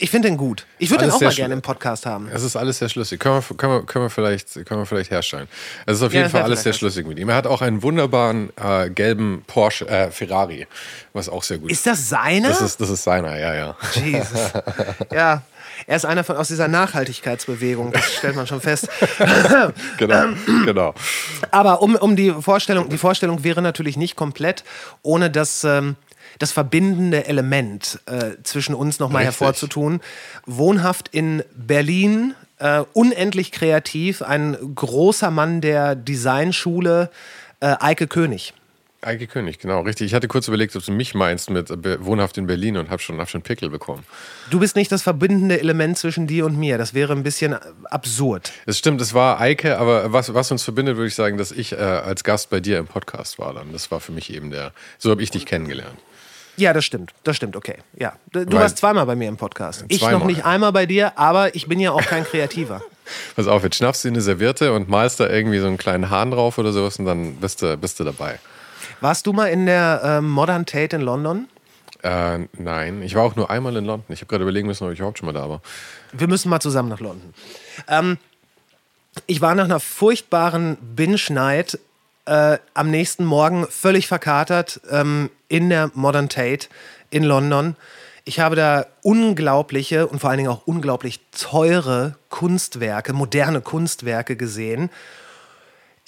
ich 0.00 0.10
finde 0.10 0.28
den 0.28 0.36
gut. 0.36 0.64
Ich 0.78 0.90
würde 0.90 1.04
den 1.04 1.12
auch 1.12 1.20
mal 1.20 1.34
gerne 1.34 1.54
im 1.54 1.62
Podcast 1.62 2.06
haben. 2.06 2.28
Es 2.32 2.44
ist 2.44 2.54
alles 2.54 2.78
sehr 2.78 2.88
schlüssig. 2.88 3.18
Können 3.18 3.42
wir, 3.42 3.56
können 3.56 3.72
wir, 3.72 3.82
können 3.82 4.04
wir, 4.04 4.10
vielleicht, 4.10 4.54
können 4.64 4.80
wir 4.80 4.86
vielleicht 4.86 5.10
herstellen. 5.10 5.48
Es 5.86 5.96
ist 5.96 6.02
auf 6.02 6.12
jeden 6.12 6.26
ja, 6.26 6.30
Fall 6.30 6.42
alles 6.42 6.62
sehr 6.62 6.72
schlüssig 6.72 7.06
mit 7.06 7.18
ihm. 7.18 7.28
Er 7.28 7.34
hat 7.34 7.48
auch 7.48 7.62
einen 7.62 7.82
wunderbaren 7.82 8.50
äh, 8.56 8.90
gelben 8.90 9.42
Porsche, 9.48 9.88
äh, 9.88 10.10
Ferrari, 10.12 10.68
was 11.12 11.28
auch 11.28 11.42
sehr 11.42 11.58
gut 11.58 11.72
ist. 11.72 11.78
Ist 11.78 11.86
das 11.86 12.08
seiner? 12.08 12.48
Das 12.48 12.60
ist, 12.60 12.80
das 12.80 12.90
ist 12.90 13.02
seiner, 13.02 13.36
ja, 13.38 13.54
ja. 13.54 13.76
Jesus. 13.94 14.38
Ja. 15.12 15.42
Er 15.86 15.96
ist 15.96 16.04
einer 16.04 16.24
von, 16.24 16.36
aus 16.36 16.48
dieser 16.48 16.66
Nachhaltigkeitsbewegung, 16.66 17.92
das 17.92 18.12
stellt 18.14 18.34
man 18.34 18.46
schon 18.46 18.60
fest. 18.60 18.88
genau, 19.98 20.28
genau. 20.64 20.94
Aber 21.50 21.82
um, 21.82 21.94
um 21.94 22.16
die 22.16 22.32
Vorstellung, 22.32 22.88
die 22.88 22.98
Vorstellung 22.98 23.44
wäre 23.44 23.62
natürlich 23.62 23.96
nicht 23.96 24.16
komplett, 24.16 24.64
ohne 25.02 25.30
dass 25.30 25.62
ähm, 25.64 25.96
das 26.38 26.52
verbindende 26.52 27.26
Element 27.26 28.00
äh, 28.06 28.42
zwischen 28.42 28.74
uns 28.74 28.98
nochmal 28.98 29.24
hervorzutun. 29.24 30.00
Wohnhaft 30.46 31.08
in 31.08 31.42
Berlin, 31.54 32.34
äh, 32.58 32.82
unendlich 32.92 33.52
kreativ, 33.52 34.22
ein 34.22 34.56
großer 34.74 35.30
Mann 35.30 35.60
der 35.60 35.94
Designschule, 35.94 37.10
äh, 37.60 37.76
Eike 37.80 38.06
König. 38.06 38.54
Eike 39.00 39.28
König, 39.28 39.60
genau, 39.60 39.82
richtig. 39.82 40.08
Ich 40.08 40.14
hatte 40.14 40.26
kurz 40.26 40.48
überlegt, 40.48 40.74
ob 40.74 40.84
du 40.84 40.90
mich 40.90 41.14
meinst 41.14 41.50
mit 41.50 41.70
äh, 41.70 42.04
Wohnhaft 42.04 42.36
in 42.36 42.48
Berlin 42.48 42.76
und 42.76 42.90
hab 42.90 43.00
schon, 43.00 43.20
hab 43.20 43.30
schon 43.30 43.42
Pickel 43.42 43.70
bekommen. 43.70 44.04
Du 44.50 44.58
bist 44.58 44.74
nicht 44.74 44.90
das 44.90 45.02
verbindende 45.02 45.60
Element 45.60 45.96
zwischen 45.98 46.26
dir 46.26 46.46
und 46.46 46.58
mir. 46.58 46.78
Das 46.78 46.94
wäre 46.94 47.12
ein 47.12 47.22
bisschen 47.22 47.54
absurd. 47.84 48.50
Es 48.66 48.78
stimmt, 48.78 49.00
es 49.00 49.14
war 49.14 49.40
Eike, 49.40 49.78
aber 49.78 50.12
was, 50.12 50.34
was 50.34 50.50
uns 50.50 50.64
verbindet, 50.64 50.96
würde 50.96 51.06
ich 51.06 51.14
sagen, 51.14 51.38
dass 51.38 51.52
ich 51.52 51.72
äh, 51.72 51.76
als 51.76 52.24
Gast 52.24 52.50
bei 52.50 52.58
dir 52.58 52.78
im 52.78 52.86
Podcast 52.86 53.38
war 53.38 53.54
dann. 53.54 53.72
Das 53.72 53.90
war 53.92 54.00
für 54.00 54.10
mich 54.10 54.32
eben 54.32 54.50
der, 54.50 54.72
so 54.98 55.10
habe 55.10 55.22
ich 55.22 55.30
dich 55.30 55.46
kennengelernt. 55.46 55.96
Ja, 56.56 56.72
das 56.72 56.84
stimmt. 56.84 57.12
Das 57.22 57.36
stimmt, 57.36 57.54
okay. 57.54 57.76
Ja. 57.96 58.14
Du 58.32 58.40
Weil, 58.40 58.52
warst 58.54 58.78
zweimal 58.78 59.06
bei 59.06 59.14
mir 59.14 59.28
im 59.28 59.36
Podcast. 59.36 59.84
Ich 59.86 60.02
noch 60.02 60.24
nicht 60.24 60.44
einmal 60.44 60.72
bei 60.72 60.86
dir, 60.86 61.16
aber 61.16 61.54
ich 61.54 61.68
bin 61.68 61.78
ja 61.78 61.92
auch 61.92 62.02
kein 62.02 62.24
Kreativer. 62.24 62.82
Pass 63.36 63.46
auf, 63.46 63.62
jetzt 63.62 63.76
schnappst 63.76 64.04
du 64.04 64.08
eine 64.08 64.20
Serviette 64.20 64.72
und 64.72 64.88
malst 64.88 65.20
da 65.20 65.28
irgendwie 65.28 65.60
so 65.60 65.68
einen 65.68 65.78
kleinen 65.78 66.10
Hahn 66.10 66.32
drauf 66.32 66.58
oder 66.58 66.72
sowas 66.72 66.98
und 66.98 67.04
dann 67.04 67.36
bist 67.36 67.62
du, 67.62 67.76
bist 67.76 68.00
du 68.00 68.04
dabei. 68.04 68.40
Warst 69.00 69.26
du 69.26 69.32
mal 69.32 69.46
in 69.46 69.66
der 69.66 70.00
äh, 70.02 70.20
Modern 70.20 70.66
Tate 70.66 70.96
in 70.96 71.02
London? 71.02 71.48
Äh, 72.02 72.40
nein, 72.58 73.02
ich 73.02 73.14
war 73.14 73.24
auch 73.24 73.36
nur 73.36 73.50
einmal 73.50 73.76
in 73.76 73.84
London. 73.84 74.12
Ich 74.12 74.20
habe 74.20 74.28
gerade 74.28 74.42
überlegen 74.42 74.66
müssen, 74.66 74.84
ob 74.84 74.92
ich 74.92 74.98
überhaupt 74.98 75.18
schon 75.18 75.26
mal 75.26 75.32
da 75.32 75.48
war. 75.48 75.60
Wir 76.12 76.28
müssen 76.28 76.48
mal 76.48 76.60
zusammen 76.60 76.88
nach 76.88 77.00
London. 77.00 77.34
Ähm, 77.88 78.18
ich 79.26 79.40
war 79.40 79.54
nach 79.54 79.64
einer 79.64 79.80
furchtbaren 79.80 80.76
Binge-Night 80.80 81.78
äh, 82.26 82.58
am 82.74 82.90
nächsten 82.90 83.24
Morgen 83.24 83.66
völlig 83.68 84.06
verkatert 84.06 84.80
ähm, 84.90 85.30
in 85.48 85.70
der 85.70 85.90
Modern 85.94 86.28
Tate 86.28 86.68
in 87.10 87.24
London. 87.24 87.74
Ich 88.24 88.40
habe 88.40 88.54
da 88.56 88.86
unglaubliche 89.02 90.06
und 90.06 90.20
vor 90.20 90.30
allen 90.30 90.38
Dingen 90.38 90.50
auch 90.50 90.66
unglaublich 90.66 91.20
teure 91.32 92.16
Kunstwerke, 92.28 93.14
moderne 93.14 93.62
Kunstwerke 93.62 94.36
gesehen. 94.36 94.90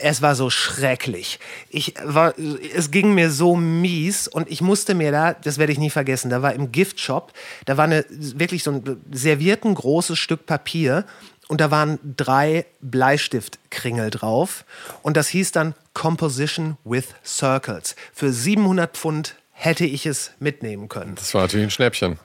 Es 0.03 0.23
war 0.23 0.35
so 0.35 0.51
schrecklich. 0.51 1.39
Ich 1.69 1.95
war, 2.03 2.35
es 2.75 2.91
ging 2.91 3.15
mir 3.15 3.31
so 3.31 3.57
mies 3.57 4.29
und 4.29 4.51
ich 4.51 4.61
musste 4.61 4.95
mir 4.95 5.13
da, 5.13 5.33
das 5.35 5.59
werde 5.59 5.73
ich 5.73 5.79
nie 5.79 5.91
vergessen, 5.91 6.31
da 6.31 6.43
war 6.43 6.55
im 6.55 6.73
Giftshop, 6.73 7.33
da 7.67 7.77
war 7.77 7.85
eine, 7.85 8.05
wirklich 8.09 8.63
so 8.63 8.73
ein 8.73 9.01
servierten 9.11 9.75
großes 9.75 10.19
Stück 10.19 10.47
Papier 10.47 11.05
und 11.49 11.61
da 11.61 11.71
waren 11.71 11.99
drei 12.17 12.65
Bleistiftkringel 12.81 14.11
drauf 14.11 14.65
und 15.03 15.17
das 15.17 15.29
hieß 15.29 15.53
dann 15.53 15.75
Composition 15.95 16.77
with 16.85 17.09
Circles. 17.25 17.97
Für 18.13 18.33
700 18.33 18.97
Pfund 18.97 19.35
hätte 19.51 19.85
ich 19.85 20.07
es 20.07 20.31
mitnehmen 20.39 20.89
können. 20.89 21.17
Das 21.17 21.35
war 21.35 21.43
natürlich 21.43 21.67
ein 21.67 21.71
Schnäppchen. 21.71 22.19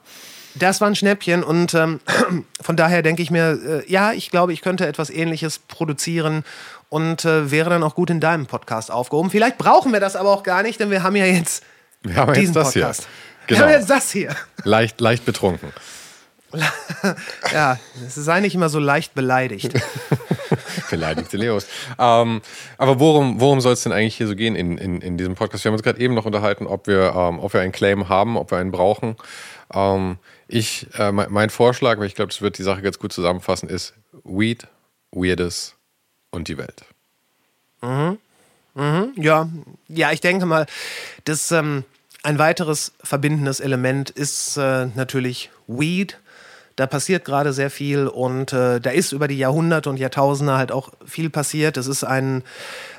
Das 0.58 0.80
war 0.80 0.88
ein 0.88 0.94
Schnäppchen 0.96 1.42
und 1.42 1.74
ähm, 1.74 2.00
von 2.60 2.76
daher 2.76 3.02
denke 3.02 3.20
ich 3.20 3.30
mir, 3.30 3.82
äh, 3.86 3.90
ja, 3.90 4.12
ich 4.12 4.30
glaube, 4.30 4.52
ich 4.54 4.62
könnte 4.62 4.86
etwas 4.86 5.10
Ähnliches 5.10 5.58
produzieren 5.58 6.44
und 6.88 7.24
äh, 7.24 7.50
wäre 7.50 7.70
dann 7.70 7.82
auch 7.82 7.94
gut 7.94 8.10
in 8.10 8.20
deinem 8.20 8.46
Podcast 8.46 8.90
aufgehoben. 8.90 9.30
Vielleicht 9.30 9.58
brauchen 9.58 9.92
wir 9.92 10.00
das 10.00 10.16
aber 10.16 10.30
auch 10.30 10.42
gar 10.42 10.62
nicht, 10.62 10.80
denn 10.80 10.90
wir 10.90 11.02
haben 11.02 11.16
ja 11.16 11.26
jetzt 11.26 11.64
wir 12.02 12.16
haben 12.16 12.34
diesen 12.34 12.54
jetzt 12.54 12.56
das 12.56 12.72
Podcast. 12.72 13.00
Hier. 13.00 13.46
Genau. 13.46 13.60
Wir 13.60 13.66
haben 13.66 13.80
jetzt 13.80 13.90
das 13.90 14.10
hier. 14.10 14.36
Leicht, 14.64 15.00
leicht 15.00 15.24
betrunken. 15.24 15.72
ja, 17.52 17.78
sei 18.08 18.40
nicht 18.40 18.54
immer 18.54 18.68
so 18.68 18.78
leicht 18.78 19.14
beleidigt. 19.14 19.72
Beleidigte 20.90 21.36
Leos. 21.36 21.66
Ähm, 21.98 22.40
aber 22.78 23.00
worum, 23.00 23.40
worum 23.40 23.60
soll 23.60 23.72
es 23.72 23.82
denn 23.82 23.92
eigentlich 23.92 24.16
hier 24.16 24.28
so 24.28 24.36
gehen 24.36 24.54
in, 24.54 24.78
in, 24.78 25.00
in 25.00 25.18
diesem 25.18 25.34
Podcast? 25.34 25.64
Wir 25.64 25.70
haben 25.70 25.74
uns 25.74 25.82
gerade 25.82 25.98
eben 26.00 26.14
noch 26.14 26.24
unterhalten, 26.24 26.66
ob 26.66 26.86
wir, 26.86 27.14
ähm, 27.14 27.40
ob 27.40 27.52
wir 27.52 27.60
einen 27.60 27.72
Claim 27.72 28.08
haben, 28.08 28.36
ob 28.36 28.50
wir 28.52 28.58
einen 28.58 28.70
brauchen. 28.70 29.16
Ähm, 29.74 30.18
ich, 30.46 30.86
äh, 30.96 31.10
mein 31.12 31.50
Vorschlag, 31.50 31.98
weil 31.98 32.06
ich 32.06 32.14
glaube, 32.14 32.30
das 32.30 32.40
wird 32.40 32.58
die 32.58 32.62
Sache 32.62 32.82
ganz 32.82 32.98
gut 32.98 33.12
zusammenfassen, 33.12 33.68
ist 33.68 33.94
Weed, 34.24 34.68
Weirdes 35.10 35.75
und 36.36 36.48
die 36.48 36.58
Welt. 36.58 36.84
Mhm. 37.82 38.18
Mhm. 38.74 39.12
Ja. 39.16 39.48
ja, 39.88 40.12
ich 40.12 40.20
denke 40.20 40.46
mal, 40.46 40.66
dass 41.24 41.50
ähm, 41.50 41.84
ein 42.22 42.38
weiteres 42.38 42.92
verbindendes 43.02 43.58
Element 43.60 44.10
ist 44.10 44.56
äh, 44.56 44.86
natürlich 44.94 45.50
Weed 45.66 46.18
Da 46.76 46.86
passiert 46.86 47.24
gerade 47.24 47.54
sehr 47.54 47.70
viel 47.70 48.06
und 48.06 48.52
äh, 48.52 48.80
da 48.80 48.90
ist 48.90 49.12
über 49.12 49.28
die 49.28 49.38
Jahrhunderte 49.38 49.88
und 49.88 49.96
Jahrtausende 49.98 50.58
halt 50.58 50.72
auch 50.72 50.90
viel 51.06 51.30
passiert. 51.30 51.78
Es 51.78 51.86
ist 51.86 52.04
ein, 52.04 52.42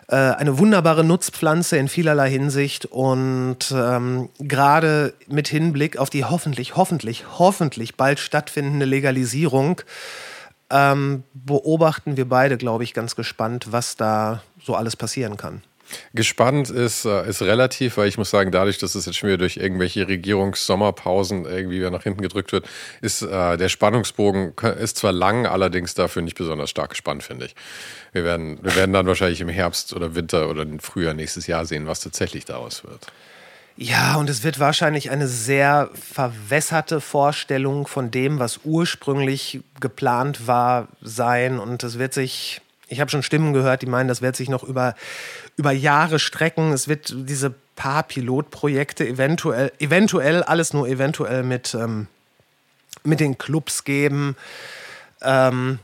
äh, 0.08 0.16
eine 0.16 0.58
wunderbare 0.58 1.04
Nutzpflanze 1.04 1.78
in 1.78 1.88
vielerlei 1.90 2.32
Hinsicht 2.32 2.86
und 2.88 3.72
ähm, 3.72 4.30
gerade 4.40 5.14
mit 5.28 5.48
Hinblick 5.48 5.98
auf 5.98 6.10
die 6.10 6.26
hoffentlich, 6.26 6.76
hoffentlich, 6.76 7.26
hoffentlich 7.38 7.96
bald 7.96 8.20
stattfindende 8.20 8.88
Legalisierung 8.88 9.82
ähm, 10.70 11.24
beobachten 11.34 12.18
wir 12.18 12.28
beide, 12.28 12.58
glaube 12.58 12.84
ich, 12.84 12.94
ganz 12.94 13.16
gespannt, 13.16 13.72
was 13.72 13.96
da 13.96 14.42
so 14.62 14.76
alles 14.76 14.96
passieren 14.96 15.38
kann. 15.38 15.62
Gespannt 16.14 16.70
ist, 16.70 17.06
äh, 17.06 17.28
ist 17.30 17.42
relativ, 17.42 17.98
weil 17.98 18.10
ich 18.10 18.18
muss 18.18 18.30
sagen, 18.30 18.52
dadurch, 18.52 18.78
dass 18.78 18.96
es 18.96 19.06
jetzt 19.06 19.18
schon 19.18 19.30
wieder 19.30 19.38
durch 19.38 19.58
irgendwelche 19.58 20.08
Regierungssommerpausen 20.08 21.46
irgendwie 21.46 21.80
nach 21.90 22.04
hinten 22.04 22.22
gedrückt 22.22 22.52
wird, 22.52 22.68
ist 23.02 23.22
äh, 23.22 23.58
der 23.58 23.70
Spannungsbogen 23.70 24.54
ist 24.80 24.98
zwar 24.98 25.14
lang, 25.14 25.46
allerdings 25.46 25.94
dafür 25.94 26.22
nicht 26.22 26.38
besonders 26.38 26.70
stark 26.70 26.90
gespannt, 26.90 27.24
finde 27.24 27.46
ich. 27.46 27.56
Wir 28.12 28.26
werden, 28.26 28.60
wir 28.62 28.76
werden 28.76 28.92
dann 28.92 29.08
wahrscheinlich 29.08 29.40
im 29.40 29.50
Herbst 29.50 29.94
oder 29.94 30.16
Winter 30.16 30.50
oder 30.50 30.64
im 30.64 30.80
Frühjahr 30.80 31.14
nächstes 31.14 31.48
Jahr 31.48 31.66
sehen, 31.66 31.88
was 31.88 32.02
tatsächlich 32.02 32.44
daraus 32.44 32.84
wird. 32.84 33.08
Ja, 33.80 34.16
und 34.16 34.28
es 34.28 34.44
wird 34.44 34.60
wahrscheinlich 34.60 35.12
eine 35.12 35.28
sehr 35.28 35.92
verwässerte 35.94 37.00
Vorstellung 37.00 37.86
von 37.86 38.10
dem, 38.10 38.40
was 38.40 38.62
ursprünglich 38.64 39.62
geplant 39.80 40.48
war, 40.48 40.88
sein. 41.02 41.60
Und 41.60 41.84
es 41.84 42.00
wird 42.00 42.12
sich, 42.12 42.60
ich 42.88 43.00
habe 43.00 43.12
schon 43.12 43.22
Stimmen 43.22 43.54
gehört, 43.54 43.84
die 43.84 43.86
meinen, 43.86 44.08
das 44.08 44.24
wird 44.24 44.36
sich 44.36 44.50
noch 44.50 44.64
über, 44.64 44.96
über 45.58 45.72
Jahre 45.72 46.18
strecken. 46.18 46.74
Es 46.74 46.88
wird 46.88 47.14
diese 47.30 47.54
paar 47.76 48.02
Pilotprojekte 48.02 49.08
eventuell, 49.08 49.72
eventuell, 49.78 50.42
alles 50.42 50.74
nur 50.74 50.88
eventuell 50.88 51.44
mit, 51.44 51.76
ähm, 51.76 52.08
mit 53.04 53.20
den 53.20 53.38
Clubs 53.38 53.84
geben. 53.84 54.36
Ähm, 55.22 55.78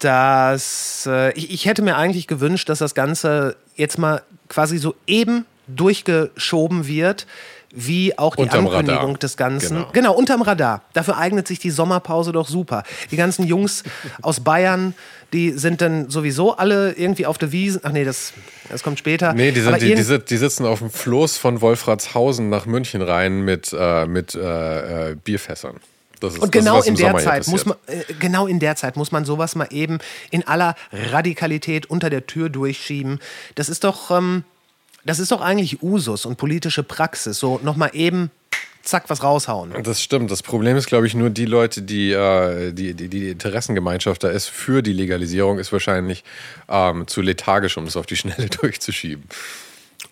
dass 0.00 1.06
äh, 1.06 1.32
ich, 1.34 1.52
ich 1.52 1.66
hätte 1.66 1.82
mir 1.82 1.96
eigentlich 1.96 2.26
gewünscht, 2.26 2.68
dass 2.68 2.80
das 2.80 2.96
Ganze 2.96 3.56
jetzt 3.76 3.98
mal 3.98 4.22
quasi 4.48 4.78
so 4.78 4.96
eben 5.06 5.46
durchgeschoben 5.66 6.86
wird, 6.86 7.26
wie 7.76 8.16
auch 8.16 8.36
die 8.36 8.42
unterm 8.42 8.66
Ankündigung 8.66 9.00
Radar. 9.00 9.18
des 9.18 9.36
Ganzen. 9.36 9.76
Genau. 9.76 9.90
genau, 9.92 10.14
unterm 10.14 10.42
Radar. 10.42 10.82
Dafür 10.92 11.18
eignet 11.18 11.46
sich 11.46 11.58
die 11.58 11.70
Sommerpause 11.70 12.32
doch 12.32 12.48
super. 12.48 12.84
Die 13.10 13.16
ganzen 13.16 13.46
Jungs 13.46 13.84
aus 14.22 14.40
Bayern, 14.40 14.94
die 15.32 15.50
sind 15.50 15.80
dann 15.80 16.08
sowieso 16.08 16.56
alle 16.56 16.92
irgendwie 16.92 17.26
auf 17.26 17.38
der 17.38 17.52
Wiese. 17.52 17.80
Ach 17.82 17.92
nee, 17.92 18.04
das, 18.04 18.32
das 18.70 18.82
kommt 18.82 18.98
später. 18.98 19.34
Nee, 19.34 19.52
die, 19.52 19.60
sind, 19.60 19.82
die, 19.82 19.94
die, 19.94 20.18
die, 20.24 20.36
sitzen 20.36 20.64
auf 20.64 20.78
dem 20.78 20.90
Floß 20.90 21.36
von 21.36 21.60
Wolfratshausen 21.60 22.48
nach 22.48 22.66
München 22.66 23.02
rein 23.02 23.42
mit, 23.42 23.74
äh, 23.78 24.06
mit 24.06 24.34
äh, 24.34 25.10
äh 25.10 25.16
Bierfässern. 25.16 25.76
Ist, 26.22 26.38
und 26.38 26.50
genau 26.50 26.80
in 26.80 26.94
der 26.94 27.14
Zeit 27.18 27.46
muss 27.46 27.66
man 27.66 27.76
äh, 27.86 28.14
genau 28.18 28.46
in 28.46 28.58
der 28.58 28.74
Zeit 28.74 28.96
muss 28.96 29.12
man 29.12 29.26
sowas 29.26 29.54
mal 29.54 29.68
eben 29.70 29.98
in 30.30 30.46
aller 30.46 30.74
Radikalität 30.90 31.86
unter 31.90 32.08
der 32.08 32.26
Tür 32.26 32.48
durchschieben. 32.48 33.20
Das 33.54 33.68
ist 33.68 33.84
doch 33.84 34.10
ähm, 34.10 34.44
das 35.06 35.18
ist 35.18 35.32
doch 35.32 35.40
eigentlich 35.40 35.82
Usus 35.82 36.26
und 36.26 36.36
politische 36.36 36.82
Praxis. 36.82 37.38
So 37.38 37.60
nochmal 37.62 37.90
eben 37.94 38.30
zack, 38.82 39.08
was 39.08 39.22
raushauen. 39.22 39.72
Das 39.82 40.02
stimmt. 40.02 40.30
Das 40.30 40.42
Problem 40.42 40.76
ist, 40.76 40.86
glaube 40.86 41.06
ich, 41.06 41.14
nur 41.14 41.30
die 41.30 41.44
Leute, 41.44 41.82
die, 41.82 42.12
äh, 42.12 42.72
die, 42.72 42.94
die, 42.94 43.08
die, 43.08 43.30
Interessengemeinschaft 43.30 44.22
da 44.24 44.28
ist 44.28 44.48
für 44.48 44.82
die 44.82 44.92
Legalisierung, 44.92 45.58
ist 45.58 45.72
wahrscheinlich 45.72 46.24
ähm, 46.68 47.06
zu 47.06 47.20
lethargisch, 47.20 47.76
um 47.76 47.84
es 47.84 47.96
auf 47.96 48.06
die 48.06 48.16
Schnelle 48.16 48.48
durchzuschieben. 48.60 49.24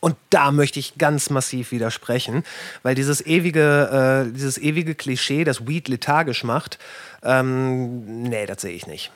Und 0.00 0.16
da 0.30 0.50
möchte 0.50 0.78
ich 0.78 0.98
ganz 0.98 1.30
massiv 1.30 1.70
widersprechen, 1.70 2.44
weil 2.82 2.94
dieses 2.94 3.24
ewige, 3.24 4.26
äh, 4.28 4.32
dieses 4.32 4.58
ewige 4.58 4.94
Klischee, 4.94 5.44
das 5.44 5.66
Weed 5.66 5.88
lethargisch 5.88 6.44
macht, 6.44 6.78
ähm, 7.22 8.22
nee, 8.24 8.44
das 8.44 8.60
sehe 8.60 8.74
ich 8.74 8.86
nicht. 8.86 9.12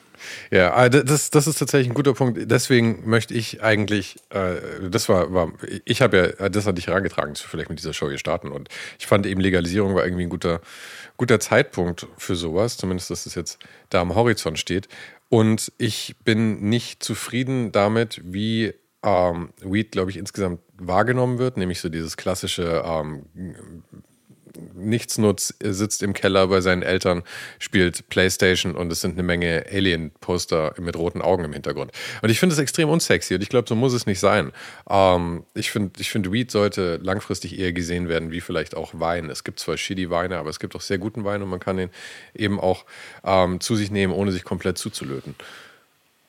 Ja, 0.51 0.85
äh, 0.85 0.89
das, 0.89 1.29
das 1.29 1.47
ist 1.47 1.59
tatsächlich 1.59 1.89
ein 1.89 1.93
guter 1.93 2.13
Punkt. 2.13 2.39
Deswegen 2.49 3.09
möchte 3.09 3.33
ich 3.33 3.61
eigentlich, 3.61 4.17
äh, 4.29 4.89
das 4.89 5.09
war, 5.09 5.33
war 5.33 5.51
ich 5.85 6.01
habe 6.01 6.35
ja, 6.39 6.49
das 6.49 6.65
hatte 6.65 6.79
ich 6.79 6.87
herangetragen, 6.87 7.33
dass 7.33 7.43
wir 7.43 7.49
vielleicht 7.49 7.69
mit 7.69 7.79
dieser 7.79 7.93
Show 7.93 8.09
hier 8.09 8.17
starten. 8.17 8.49
Und 8.49 8.69
ich 8.99 9.07
fand 9.07 9.25
eben 9.25 9.41
Legalisierung 9.41 9.95
war 9.95 10.03
irgendwie 10.03 10.23
ein 10.23 10.29
guter, 10.29 10.61
guter 11.17 11.39
Zeitpunkt 11.39 12.07
für 12.17 12.35
sowas, 12.35 12.77
zumindest, 12.77 13.09
dass 13.09 13.25
es 13.25 13.35
jetzt 13.35 13.59
da 13.89 14.01
am 14.01 14.15
Horizont 14.15 14.59
steht. 14.59 14.87
Und 15.29 15.71
ich 15.77 16.15
bin 16.23 16.69
nicht 16.69 17.03
zufrieden 17.03 17.71
damit, 17.71 18.21
wie 18.23 18.73
ähm, 19.03 19.49
Weed, 19.61 19.91
glaube 19.91 20.11
ich, 20.11 20.17
insgesamt 20.17 20.59
wahrgenommen 20.77 21.37
wird, 21.37 21.57
nämlich 21.57 21.79
so 21.79 21.89
dieses 21.89 22.17
klassische 22.17 22.83
ähm, 22.85 23.25
Nichtsnutz, 24.73 25.53
sitzt 25.61 26.03
im 26.03 26.13
Keller 26.13 26.47
bei 26.47 26.61
seinen 26.61 26.81
Eltern, 26.81 27.23
spielt 27.59 28.09
Playstation 28.09 28.75
und 28.75 28.91
es 28.91 29.01
sind 29.01 29.13
eine 29.13 29.23
Menge 29.23 29.65
Alien-Poster 29.71 30.75
mit 30.79 30.95
roten 30.95 31.21
Augen 31.21 31.45
im 31.45 31.53
Hintergrund. 31.53 31.91
Und 32.21 32.29
ich 32.29 32.39
finde 32.39 32.53
es 32.53 32.59
extrem 32.59 32.89
unsexy 32.89 33.35
und 33.35 33.41
ich 33.41 33.49
glaube, 33.49 33.67
so 33.67 33.75
muss 33.75 33.93
es 33.93 34.05
nicht 34.05 34.19
sein. 34.19 34.51
Ähm, 34.89 35.43
ich 35.53 35.71
finde, 35.71 35.99
ich 35.99 36.09
find, 36.09 36.31
Weed 36.31 36.51
sollte 36.51 36.99
langfristig 37.01 37.57
eher 37.57 37.73
gesehen 37.73 38.09
werden 38.09 38.31
wie 38.31 38.41
vielleicht 38.41 38.75
auch 38.75 38.91
Wein. 38.93 39.29
Es 39.29 39.43
gibt 39.43 39.59
zwar 39.59 39.77
shitty 39.77 40.09
Weine, 40.09 40.37
aber 40.37 40.49
es 40.49 40.59
gibt 40.59 40.75
auch 40.75 40.81
sehr 40.81 40.97
guten 40.97 41.23
Wein 41.23 41.41
und 41.41 41.49
man 41.49 41.59
kann 41.59 41.77
den 41.77 41.89
eben 42.33 42.59
auch 42.59 42.85
ähm, 43.23 43.59
zu 43.59 43.75
sich 43.75 43.91
nehmen, 43.91 44.13
ohne 44.13 44.31
sich 44.31 44.43
komplett 44.43 44.77
zuzulöten. 44.77 45.35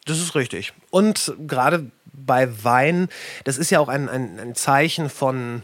Das 0.07 0.19
ist 0.19 0.35
richtig. 0.35 0.73
Und 0.91 1.35
gerade 1.47 1.91
bei 2.13 2.65
Wein, 2.65 3.09
das 3.45 3.59
ist 3.59 3.71
ja 3.71 3.81
auch 3.81 3.89
ein, 3.89 4.09
ein, 4.09 4.39
ein 4.39 4.55
Zeichen 4.55 5.09
von 5.09 5.63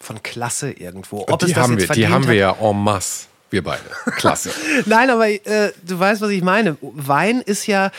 von 0.00 0.22
Klasse 0.22 0.72
irgendwo. 0.72 1.26
Ob 1.28 1.38
die 1.40 1.54
haben 1.54 1.78
wir, 1.78 1.86
die 1.88 2.08
haben 2.08 2.26
wir 2.26 2.34
ja 2.34 2.56
en 2.60 2.82
masse. 2.82 3.26
Wir 3.50 3.64
beide. 3.64 3.82
Klasse. 4.16 4.50
Nein, 4.86 5.10
aber 5.10 5.28
äh, 5.28 5.72
du 5.82 5.98
weißt, 5.98 6.20
was 6.20 6.30
ich 6.30 6.42
meine. 6.42 6.76
Wein 6.80 7.40
ist 7.40 7.66
ja, 7.66 7.90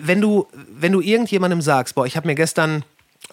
wenn 0.00 0.20
du, 0.20 0.46
wenn 0.52 0.92
du 0.92 1.00
irgendjemandem 1.00 1.62
sagst, 1.62 1.94
boah, 1.94 2.06
ich 2.06 2.16
habe 2.16 2.26
mir 2.26 2.34
gestern 2.34 2.84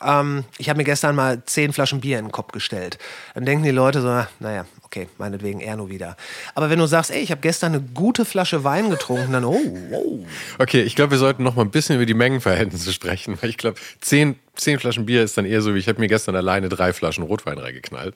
ähm, 0.02 0.44
ich 0.58 0.70
habe 0.70 0.78
mir 0.78 0.84
gestern 0.84 1.16
mal 1.16 1.44
zehn 1.46 1.74
Flaschen 1.74 2.02
Bier 2.02 2.20
in 2.20 2.26
den 2.26 2.32
Kopf 2.32 2.52
gestellt. 2.52 2.98
Dann 3.36 3.46
denken 3.46 3.64
die 3.64 3.72
Leute 3.72 4.02
so, 4.02 4.08
naja, 4.40 4.66
okay, 4.84 5.08
meinetwegen 5.18 5.60
er 5.60 5.76
nur 5.78 5.90
wieder. 5.90 6.18
Aber 6.56 6.70
wenn 6.70 6.80
du 6.80 6.86
sagst, 6.86 7.12
ey, 7.12 7.22
ich 7.22 7.32
habe 7.32 7.42
gestern 7.42 7.74
eine 7.74 7.82
gute 7.82 8.26
Flasche 8.26 8.64
Wein 8.64 8.90
getrunken, 8.90 9.34
dann, 9.34 9.46
oh, 9.46 9.60
wow. 9.90 10.26
Okay, 10.60 10.82
ich 10.82 10.96
glaube, 10.96 11.12
wir 11.12 11.18
sollten 11.18 11.44
noch 11.44 11.56
mal 11.56 11.64
ein 11.64 11.72
bisschen 11.72 11.96
über 11.96 12.06
die 12.06 12.14
Mengenverhältnisse 12.14 12.92
sprechen. 12.94 13.38
Weil 13.42 13.50
ich 13.50 13.58
glaube, 13.58 13.80
zehn, 14.02 14.36
zehn 14.56 14.80
Flaschen 14.80 15.06
Bier 15.06 15.24
ist 15.24 15.38
dann 15.38 15.46
eher 15.46 15.62
so, 15.62 15.76
wie 15.76 15.80
ich 15.80 15.88
habe 15.88 16.00
mir 16.00 16.08
gestern 16.08 16.36
alleine 16.36 16.70
drei 16.70 16.94
Flaschen 16.94 17.24
Rotwein 17.24 17.58
reingeknallt. 17.58 18.16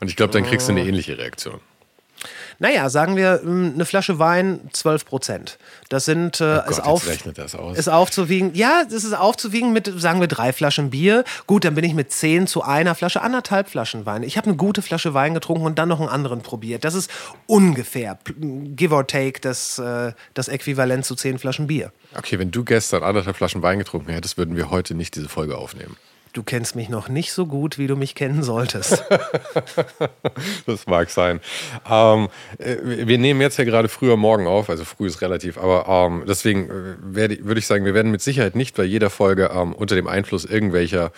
Und 0.00 0.08
ich 0.08 0.16
glaube, 0.16 0.32
dann 0.32 0.44
kriegst 0.44 0.68
du 0.68 0.72
eine 0.72 0.84
ähnliche 0.84 1.18
Reaktion. 1.18 1.60
Naja, 2.60 2.90
sagen 2.90 3.16
wir 3.16 3.40
hm, 3.42 3.72
eine 3.74 3.86
Flasche 3.86 4.18
Wein 4.18 4.60
12 4.72 5.06
Prozent. 5.06 5.58
Das 5.88 6.04
sind 6.04 6.42
äh, 6.42 6.44
oh 6.44 6.56
Gott, 6.58 6.70
ist, 6.70 6.80
auf, 6.80 7.08
das 7.34 7.54
ist 7.78 7.88
aufzuwiegen. 7.88 8.54
Ja, 8.54 8.84
das 8.84 9.02
ist 9.02 9.14
aufzuwiegen 9.14 9.72
mit, 9.72 9.90
sagen 9.96 10.20
wir, 10.20 10.28
drei 10.28 10.52
Flaschen 10.52 10.90
Bier. 10.90 11.24
Gut, 11.46 11.64
dann 11.64 11.74
bin 11.74 11.84
ich 11.84 11.94
mit 11.94 12.12
10 12.12 12.46
zu 12.46 12.62
einer 12.62 12.94
Flasche, 12.94 13.22
anderthalb 13.22 13.70
Flaschen 13.70 14.04
Wein. 14.04 14.22
Ich 14.22 14.36
habe 14.36 14.48
eine 14.48 14.56
gute 14.56 14.82
Flasche 14.82 15.14
Wein 15.14 15.32
getrunken 15.32 15.64
und 15.64 15.78
dann 15.78 15.88
noch 15.88 16.00
einen 16.00 16.10
anderen 16.10 16.42
probiert. 16.42 16.84
Das 16.84 16.92
ist 16.92 17.10
ungefähr, 17.46 18.18
give 18.76 18.94
or 18.94 19.06
take, 19.06 19.40
das, 19.40 19.78
äh, 19.78 20.12
das 20.34 20.48
Äquivalent 20.48 21.06
zu 21.06 21.14
10 21.14 21.38
Flaschen 21.38 21.66
Bier. 21.66 21.92
Okay, 22.14 22.38
wenn 22.38 22.50
du 22.50 22.62
gestern 22.62 23.02
anderthalb 23.02 23.36
Flaschen 23.36 23.62
Wein 23.62 23.78
getrunken 23.78 24.12
hättest, 24.12 24.36
würden 24.36 24.54
wir 24.54 24.70
heute 24.70 24.94
nicht 24.94 25.16
diese 25.16 25.30
Folge 25.30 25.56
aufnehmen. 25.56 25.96
Du 26.32 26.44
kennst 26.44 26.76
mich 26.76 26.88
noch 26.88 27.08
nicht 27.08 27.32
so 27.32 27.44
gut, 27.44 27.76
wie 27.76 27.88
du 27.88 27.96
mich 27.96 28.14
kennen 28.14 28.44
solltest. 28.44 29.02
das 30.66 30.86
mag 30.86 31.10
sein. 31.10 31.40
Ähm, 31.90 32.28
äh, 32.58 32.76
wir 32.82 33.18
nehmen 33.18 33.40
jetzt 33.40 33.56
ja 33.58 33.64
gerade 33.64 33.88
früher 33.88 34.16
morgen 34.16 34.46
auf, 34.46 34.70
also 34.70 34.84
früh 34.84 35.08
ist 35.08 35.22
relativ, 35.22 35.58
aber 35.58 35.86
ähm, 35.88 36.24
deswegen 36.28 36.70
äh, 36.70 37.44
würde 37.44 37.58
ich 37.58 37.66
sagen, 37.66 37.84
wir 37.84 37.94
werden 37.94 38.12
mit 38.12 38.22
Sicherheit 38.22 38.54
nicht 38.54 38.76
bei 38.76 38.84
jeder 38.84 39.10
Folge 39.10 39.50
ähm, 39.52 39.72
unter 39.72 39.96
dem 39.96 40.06
Einfluss 40.06 40.44
irgendwelcher 40.44 41.10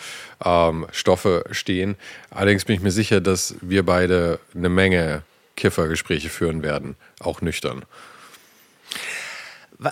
ähm, 0.42 0.86
Stoffe 0.92 1.44
stehen. 1.50 1.96
Allerdings 2.30 2.64
bin 2.64 2.76
ich 2.76 2.82
mir 2.82 2.90
sicher, 2.90 3.20
dass 3.20 3.54
wir 3.60 3.84
beide 3.84 4.40
eine 4.54 4.70
Menge 4.70 5.22
Kiffergespräche 5.56 6.30
führen 6.30 6.62
werden, 6.62 6.96
auch 7.20 7.42
nüchtern. 7.42 7.84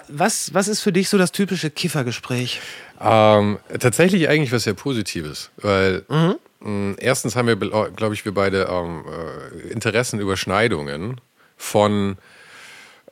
Was, 0.08 0.54
was 0.54 0.68
ist 0.68 0.80
für 0.80 0.92
dich 0.92 1.08
so 1.08 1.18
das 1.18 1.32
typische 1.32 1.70
Kiffergespräch? 1.70 2.60
Ähm, 3.00 3.58
tatsächlich 3.78 4.28
eigentlich 4.28 4.52
was 4.52 4.64
sehr 4.64 4.74
Positives, 4.74 5.50
weil 5.56 6.04
mhm. 6.08 6.36
mh, 6.60 6.96
erstens 6.98 7.36
haben 7.36 7.48
wir, 7.48 7.56
glaube 7.56 8.14
ich, 8.14 8.24
wir 8.24 8.32
beide 8.32 8.68
ähm, 8.70 9.04
äh, 9.06 9.68
Interessenüberschneidungen 9.72 11.20
von 11.56 12.18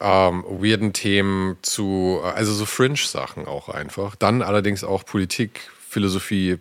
ähm, 0.00 0.44
weirden 0.48 0.92
Themen 0.92 1.56
zu, 1.62 2.20
also 2.22 2.52
so 2.52 2.66
Fringe-Sachen 2.66 3.46
auch 3.46 3.68
einfach. 3.68 4.14
Dann 4.16 4.42
allerdings 4.42 4.84
auch 4.84 5.04
Politik, 5.04 5.70
Philosophie, 5.88 6.58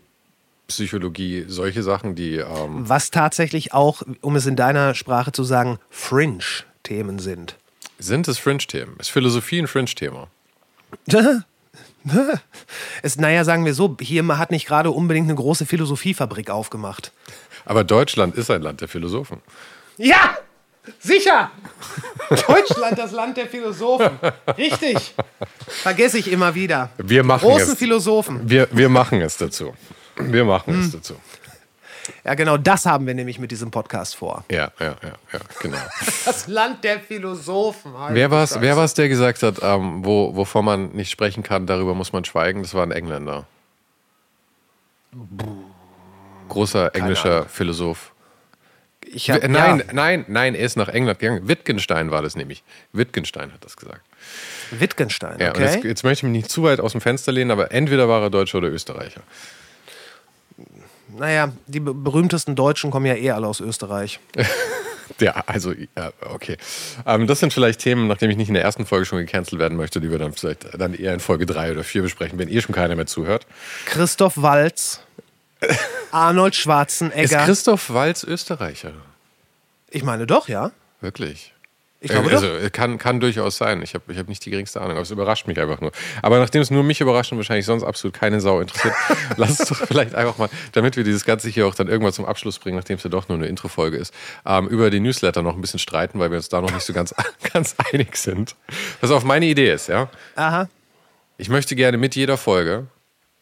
Psychologie, 0.68 1.46
solche 1.48 1.84
Sachen, 1.84 2.16
die. 2.16 2.36
Ähm 2.36 2.90
Was 2.90 3.12
tatsächlich 3.12 3.74
auch, 3.74 4.02
um 4.22 4.36
es 4.36 4.46
in 4.46 4.56
deiner 4.56 4.96
Sprache 4.96 5.32
zu 5.32 5.44
sagen, 5.44 5.80
Fringe-Themen 5.90 7.20
sind. 7.20 7.56
Sind 8.00 8.28
es 8.28 8.38
Fringe-Themen? 8.38 8.96
Ist 9.00 9.10
Philosophie 9.10 9.60
ein 9.60 9.68
Fringe-Thema? 9.68 10.28
es, 13.02 13.18
naja, 13.18 13.44
sagen 13.44 13.66
wir 13.66 13.74
so, 13.74 13.98
hier 14.00 14.26
hat 14.38 14.52
nicht 14.52 14.68
gerade 14.68 14.92
unbedingt 14.92 15.28
eine 15.28 15.36
große 15.36 15.66
Philosophiefabrik 15.66 16.50
aufgemacht. 16.50 17.12
Aber 17.66 17.84
Deutschland 17.84 18.36
ist 18.36 18.52
ein 18.52 18.62
Land 18.62 18.82
der 18.82 18.88
Philosophen. 18.88 19.42
Ja! 19.98 20.38
Sicher! 21.00 21.52
Deutschland, 22.30 22.98
das 22.98 23.12
Land 23.12 23.36
der 23.36 23.48
Philosophen. 23.48 24.20
Richtig. 24.58 25.14
Vergesse 25.68 26.18
ich 26.18 26.32
immer 26.32 26.56
wieder. 26.56 26.92
Wir 26.98 27.24
machen 27.24 27.42
Großen 27.42 27.74
es. 27.74 27.78
Philosophen. 27.78 28.50
Wir, 28.50 28.70
wir 28.72 28.88
machen 28.88 29.22
es 29.22 29.36
dazu. 29.36 29.74
Wir 30.16 30.46
machen 30.46 30.80
es 30.80 30.92
dazu. 30.92 31.16
Ja, 32.24 32.34
genau 32.36 32.58
das 32.58 32.86
haben 32.86 33.08
wir 33.08 33.14
nämlich 33.14 33.40
mit 33.40 33.52
diesem 33.52 33.72
Podcast 33.72 34.16
vor. 34.16 34.44
Ja, 34.52 34.72
ja, 34.80 34.96
ja, 35.04 35.14
ja, 35.34 35.40
genau. 35.62 35.78
Das 36.26 36.48
Land 36.48 36.84
der 36.84 37.00
Philosophen. 37.00 37.94
wer 38.10 38.32
war 38.32 38.44
es, 38.44 38.60
wer 38.60 38.76
war's, 38.78 38.94
der 38.94 39.10
gesagt 39.10 39.44
hat, 39.44 39.60
ähm, 39.62 40.04
wo, 40.06 40.36
wovon 40.36 40.66
man 40.66 40.90
nicht 40.90 41.10
sprechen 41.12 41.44
kann, 41.44 41.68
darüber 41.68 41.94
muss 41.94 42.14
man 42.14 42.26
schweigen? 42.26 42.62
Das 42.62 42.74
war 42.74 42.84
ein 42.84 42.92
Engländer. 42.92 43.46
Großer 46.50 46.96
englischer 46.96 47.46
Philosoph. 47.46 48.12
Ich 49.10 49.30
hab, 49.30 49.42
nein, 49.48 49.80
ja, 49.80 49.94
nein, 49.94 50.26
nein, 50.28 50.56
er 50.56 50.66
ist 50.66 50.76
nach 50.76 50.90
England 50.90 51.20
gegangen. 51.20 51.48
Wittgenstein 51.48 52.12
war 52.12 52.22
das 52.22 52.36
nämlich. 52.36 52.64
Wittgenstein 52.92 53.54
hat 53.54 53.64
das 53.64 53.78
gesagt. 53.78 54.02
Wittgenstein, 54.72 55.40
Ja, 55.40 55.54
und 55.54 55.60
jetzt, 55.60 55.78
okay. 55.78 55.88
jetzt 55.88 56.04
möchte 56.04 56.26
ich 56.26 56.32
mich 56.32 56.42
nicht 56.44 56.52
zu 56.52 56.64
weit 56.64 56.80
aus 56.82 56.92
dem 56.92 57.02
Fenster 57.02 57.32
lehnen, 57.32 57.52
aber 57.52 57.72
entweder 57.72 58.10
war 58.10 58.22
er 58.22 58.30
Deutscher 58.30 58.58
oder 58.58 58.68
Österreicher. 58.68 59.22
Naja, 61.18 61.52
die 61.68 61.80
be- 61.80 61.94
berühmtesten 61.94 62.56
Deutschen 62.56 62.92
kommen 62.92 63.06
ja 63.06 63.16
eh 63.16 63.32
alle 63.32 63.48
aus 63.48 63.60
Österreich. 63.60 64.20
Ja, 65.20 65.42
also, 65.48 65.72
ja, 65.72 66.12
okay. 66.30 66.58
Ähm, 67.06 67.26
das 67.26 67.40
sind 67.40 67.52
vielleicht 67.52 67.80
Themen, 67.80 68.08
nachdem 68.08 68.30
ich 68.30 68.38
nicht 68.38 68.50
in 68.50 68.54
der 68.54 68.62
ersten 68.64 68.86
Folge 68.86 69.06
schon 69.06 69.18
gecancelt 69.20 69.60
werden 69.60 69.76
möchte, 69.76 70.00
die 70.02 70.12
wir 70.12 70.20
dann 70.20 70.34
vielleicht 70.34 70.68
dann 70.80 70.94
eher 70.94 71.14
in 71.14 71.20
Folge 71.22 71.46
3 71.48 71.72
oder 71.72 71.84
4 71.84 72.04
besprechen, 72.04 72.38
wenn 72.38 72.50
eh 72.50 72.62
schon 72.62 72.76
keiner 72.76 72.96
mehr 72.96 73.08
zuhört. 73.08 73.48
Christoph 73.86 74.34
Walz, 74.36 75.00
Arnold 76.12 76.54
Ist 76.54 76.60
Schwarzenegger. 76.60 77.46
Christoph 77.46 77.90
Walz 77.92 78.24
Österreicher? 78.26 78.92
ich 79.90 80.04
meine 80.04 80.28
doch, 80.28 80.50
ja. 80.50 80.72
Wirklich? 81.02 81.54
Ich 82.00 82.12
glaube 82.12 82.30
Äh, 82.30 82.36
also, 82.36 82.48
kann, 82.72 82.98
kann 82.98 83.20
durchaus 83.20 83.58
sein. 83.58 83.82
Ich 83.82 83.94
habe 83.96 84.12
ich 84.12 84.20
hab 84.20 84.28
nicht 84.28 84.46
die 84.46 84.52
geringste 84.52 84.80
Ahnung, 84.82 84.94
aber 84.94 85.02
es 85.02 85.12
überrascht 85.12 85.48
mich 85.48 85.60
einfach 85.60 85.82
nur. 85.82 85.92
Aber 86.22 86.38
nachdem 86.40 86.62
es 86.62 86.70
nur 86.70 86.84
mich 86.84 87.02
überrascht 87.02 87.32
und 87.32 87.38
wahrscheinlich 87.38 87.66
sonst 87.66 87.84
absolut 87.84 88.14
keine 88.14 88.40
Sau 88.40 88.62
interessiert, 88.62 88.94
lass 89.38 89.60
es 89.60 89.68
doch 89.70 89.76
vielleicht 89.88 90.14
einfach 90.14 90.38
mal, 90.38 90.50
damit 90.74 90.96
wir 90.96 91.04
dieses 91.04 91.26
Ganze 91.26 91.50
hier 91.50 91.66
auch 91.66 91.74
dann 91.76 91.88
irgendwann 91.88 92.14
zum 92.14 92.26
Abschluss 92.26 92.60
bringen, 92.60 92.78
nachdem 92.78 92.98
es 92.98 93.04
ja 93.04 93.10
doch 93.10 93.28
nur 93.30 93.38
eine 93.38 93.48
Introfolge 93.48 93.98
ist, 93.98 94.14
ähm, 94.46 94.68
über 94.68 94.90
die 94.92 95.00
Newsletter 95.00 95.42
noch 95.42 95.56
ein 95.56 95.62
bisschen 95.62 95.80
streiten, 95.80 96.20
weil 96.20 96.30
wir 96.30 96.38
uns 96.38 96.50
da 96.50 96.62
noch 96.62 96.72
nicht 96.72 96.86
so 96.86 96.94
ganz, 96.94 97.16
ganz 97.54 97.76
einig 97.92 98.16
sind. 98.18 98.56
Was 99.02 99.10
auf 99.10 99.24
meine 99.24 99.48
Idee 99.48 99.72
ist, 99.72 99.88
ja. 99.88 100.10
Aha. 100.36 100.70
Ich 101.38 101.50
möchte 101.50 101.76
gerne 101.76 101.98
mit 101.98 102.16
jeder 102.16 102.38
Folge 102.38 102.88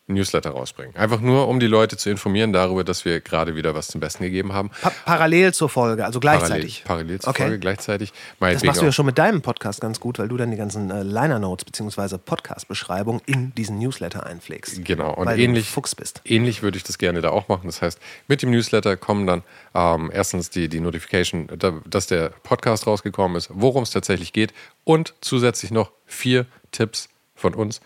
Newsletter 0.07 0.51
rausbringen. 0.51 0.95
Einfach 0.95 1.19
nur, 1.19 1.47
um 1.47 1.59
die 1.59 1.65
Leute 1.65 1.97
zu 1.97 2.11
informieren 2.11 2.53
darüber, 2.53 2.83
dass 2.83 3.05
wir 3.05 3.21
gerade 3.21 3.55
wieder 3.55 3.73
was 3.73 3.87
zum 3.87 4.01
Besten 4.01 4.23
gegeben 4.23 4.53
haben. 4.53 4.69
Pa 4.81 4.91
parallel 5.03 5.53
zur 5.53 5.67
Folge, 5.67 6.05
also 6.05 6.19
gleichzeitig. 6.19 6.83
Parallel, 6.85 7.05
parallel 7.05 7.19
zur 7.21 7.29
Okay. 7.29 7.41
Folge, 7.43 7.59
gleichzeitig. 7.59 8.13
Das 8.39 8.63
machst 8.63 8.81
du 8.81 8.85
ja 8.85 8.91
schon 8.91 9.07
mit 9.07 9.17
deinem 9.17 9.41
Podcast 9.41 9.81
ganz 9.81 9.99
gut, 9.99 10.19
weil 10.19 10.27
du 10.27 10.37
dann 10.37 10.51
die 10.51 10.57
ganzen 10.57 10.91
äh, 10.91 11.01
Liner 11.01 11.39
Notes 11.39 11.65
bzw. 11.65 12.19
Podcast-Beschreibung 12.19 13.21
in 13.25 13.53
diesen 13.55 13.79
Newsletter 13.79 14.25
einpflegst. 14.25 14.85
Genau, 14.85 15.11
und 15.13 15.25
weil 15.25 15.39
ähnlich, 15.39 15.65
du 15.65 15.71
Fuchs 15.73 15.95
bist. 15.95 16.21
ähnlich 16.23 16.61
würde 16.61 16.77
ich 16.77 16.83
das 16.83 16.99
gerne 16.99 17.21
da 17.21 17.29
auch 17.31 17.47
machen. 17.47 17.65
Das 17.65 17.81
heißt, 17.81 17.99
mit 18.27 18.43
dem 18.43 18.51
Newsletter 18.51 18.97
kommen 18.97 19.25
dann 19.25 19.43
ähm, 19.73 20.11
erstens 20.13 20.51
die, 20.51 20.69
die 20.69 20.81
Notification, 20.81 21.47
da, 21.57 21.81
dass 21.85 22.05
der 22.05 22.29
Podcast 22.43 22.85
rausgekommen 22.85 23.37
ist, 23.37 23.49
worum 23.51 23.81
es 23.83 23.89
tatsächlich 23.89 24.33
geht 24.33 24.53
und 24.83 25.15
zusätzlich 25.21 25.71
noch 25.71 25.91
vier 26.05 26.45
Tipps 26.71 27.09
von 27.33 27.53
uns, 27.55 27.81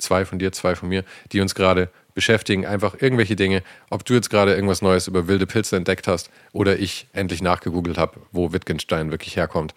zwei 0.00 0.24
von 0.24 0.38
dir, 0.38 0.52
zwei 0.52 0.74
von 0.74 0.88
mir, 0.88 1.04
die 1.32 1.40
uns 1.40 1.54
gerade 1.54 1.88
beschäftigen. 2.14 2.66
Einfach 2.66 2.96
irgendwelche 3.00 3.36
Dinge, 3.36 3.62
ob 3.88 4.04
du 4.04 4.14
jetzt 4.14 4.30
gerade 4.30 4.54
irgendwas 4.54 4.82
Neues 4.82 5.06
über 5.06 5.28
wilde 5.28 5.46
Pilze 5.46 5.76
entdeckt 5.76 6.08
hast 6.08 6.30
oder 6.52 6.78
ich 6.78 7.06
endlich 7.12 7.40
nachgegoogelt 7.42 7.98
habe, 7.98 8.20
wo 8.32 8.52
Wittgenstein 8.52 9.10
wirklich 9.10 9.36
herkommt. 9.36 9.74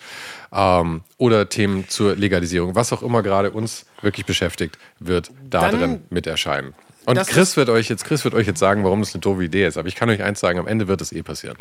Ähm, 0.51 1.01
oder 1.17 1.47
Themen 1.49 1.87
zur 1.89 2.15
Legalisierung, 2.15 2.75
was 2.75 2.91
auch 2.91 3.03
immer 3.03 3.21
gerade 3.21 3.51
uns 3.51 3.85
wirklich 4.01 4.25
beschäftigt, 4.25 4.77
wird 4.99 5.31
da 5.49 5.69
Dann- 5.69 5.79
drin 5.79 6.01
mit 6.09 6.25
erscheinen. 6.27 6.73
Und 7.05 7.17
Das 7.17 7.27
Chris 7.27 7.57
wird, 7.57 7.67
euch 7.67 7.89
jetzt, 7.89 8.05
Chris 8.05 8.23
wird 8.23 8.33
euch 8.33 8.47
jetzt 8.47 8.59
sagen, 8.59 8.85
warum 8.85 9.01
das 9.01 9.13
eine 9.13 9.19
doofe 9.19 9.43
Idee 9.43 9.65
ist. 9.67 9.75
Aber 9.75 9.89
ich 9.89 9.95
kann 9.95 10.09
euch 10.09 10.23
eins 10.23 10.39
sagen, 10.39 10.57
am 10.57 10.67
Ende 10.67 10.87
wird 10.87 11.01
es 11.01 11.11
eh 11.11 11.21
passieren. 11.21 11.57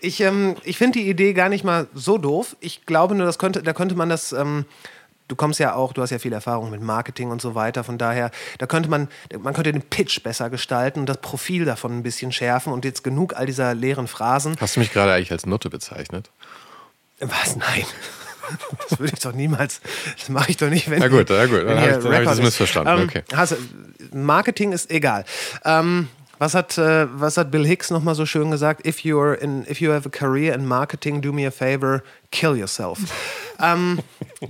Ich, 0.00 0.20
ähm, 0.22 0.56
ich 0.64 0.78
finde 0.78 0.98
die 0.98 1.10
Idee 1.10 1.34
gar 1.34 1.50
nicht 1.50 1.62
mal 1.62 1.88
so 1.92 2.16
doof. 2.16 2.56
Ich 2.60 2.86
glaube 2.86 3.14
nur, 3.14 3.26
das 3.26 3.38
könnte, 3.38 3.62
da 3.62 3.74
könnte 3.74 3.96
man 3.96 4.08
das. 4.08 4.32
Ähm, 4.32 4.64
du 5.30 5.36
kommst 5.36 5.58
ja 5.60 5.74
auch, 5.74 5.92
du 5.94 6.02
hast 6.02 6.10
ja 6.10 6.18
viel 6.18 6.32
Erfahrung 6.32 6.70
mit 6.70 6.82
Marketing 6.82 7.30
und 7.30 7.40
so 7.40 7.54
weiter. 7.54 7.84
Von 7.84 7.96
daher, 7.98 8.30
da 8.58 8.66
könnte 8.66 8.90
man, 8.90 9.08
man 9.40 9.54
könnte 9.54 9.72
den 9.72 9.82
Pitch 9.82 10.22
besser 10.22 10.50
gestalten 10.50 11.00
und 11.00 11.06
das 11.08 11.18
Profil 11.18 11.64
davon 11.64 11.96
ein 11.96 12.02
bisschen 12.02 12.32
schärfen 12.32 12.72
und 12.72 12.84
jetzt 12.84 13.02
genug 13.04 13.34
all 13.36 13.46
dieser 13.46 13.74
leeren 13.74 14.08
Phrasen. 14.08 14.56
Hast 14.60 14.76
du 14.76 14.80
mich 14.80 14.92
gerade 14.92 15.12
eigentlich 15.12 15.32
als 15.32 15.46
Nutte 15.46 15.70
bezeichnet? 15.70 16.30
Was? 17.20 17.56
Nein. 17.56 17.84
Das 18.88 18.98
würde 18.98 19.12
ich 19.14 19.20
doch 19.20 19.32
niemals. 19.32 19.80
Das 20.18 20.28
mache 20.28 20.50
ich 20.50 20.56
doch 20.56 20.70
nicht, 20.70 20.90
wenn. 20.90 20.98
Na 20.98 21.06
gut, 21.06 21.26
na 21.30 21.46
gut, 21.46 21.62
dann 21.68 21.78
habe 21.80 21.90
ich- 21.98 22.02
dann 22.02 22.12
habe 22.12 22.22
ich 22.24 22.28
das 22.30 22.40
missverstanden, 22.40 22.98
Ähm, 22.98 23.04
okay. 23.08 23.22
hast, 23.32 23.54
Marketing 24.12 24.72
ist 24.72 24.90
egal. 24.90 25.24
Ähm, 25.64 26.08
was 26.40 26.54
hat, 26.54 26.76
äh, 26.76 27.06
was 27.12 27.36
hat 27.36 27.52
Bill 27.52 27.64
Hicks 27.64 27.90
nochmal 27.90 28.16
so 28.16 28.26
schön 28.26 28.50
gesagt? 28.50 28.84
If 28.84 29.00
you, 29.04 29.20
are 29.20 29.34
in, 29.34 29.64
if 29.70 29.80
you 29.80 29.92
have 29.92 30.08
a 30.08 30.10
career 30.10 30.52
in 30.54 30.66
marketing, 30.66 31.20
do 31.20 31.32
me 31.32 31.46
a 31.46 31.52
favor, 31.52 32.02
kill 32.32 32.56
yourself. 32.56 32.98
Ähm, 33.62 34.00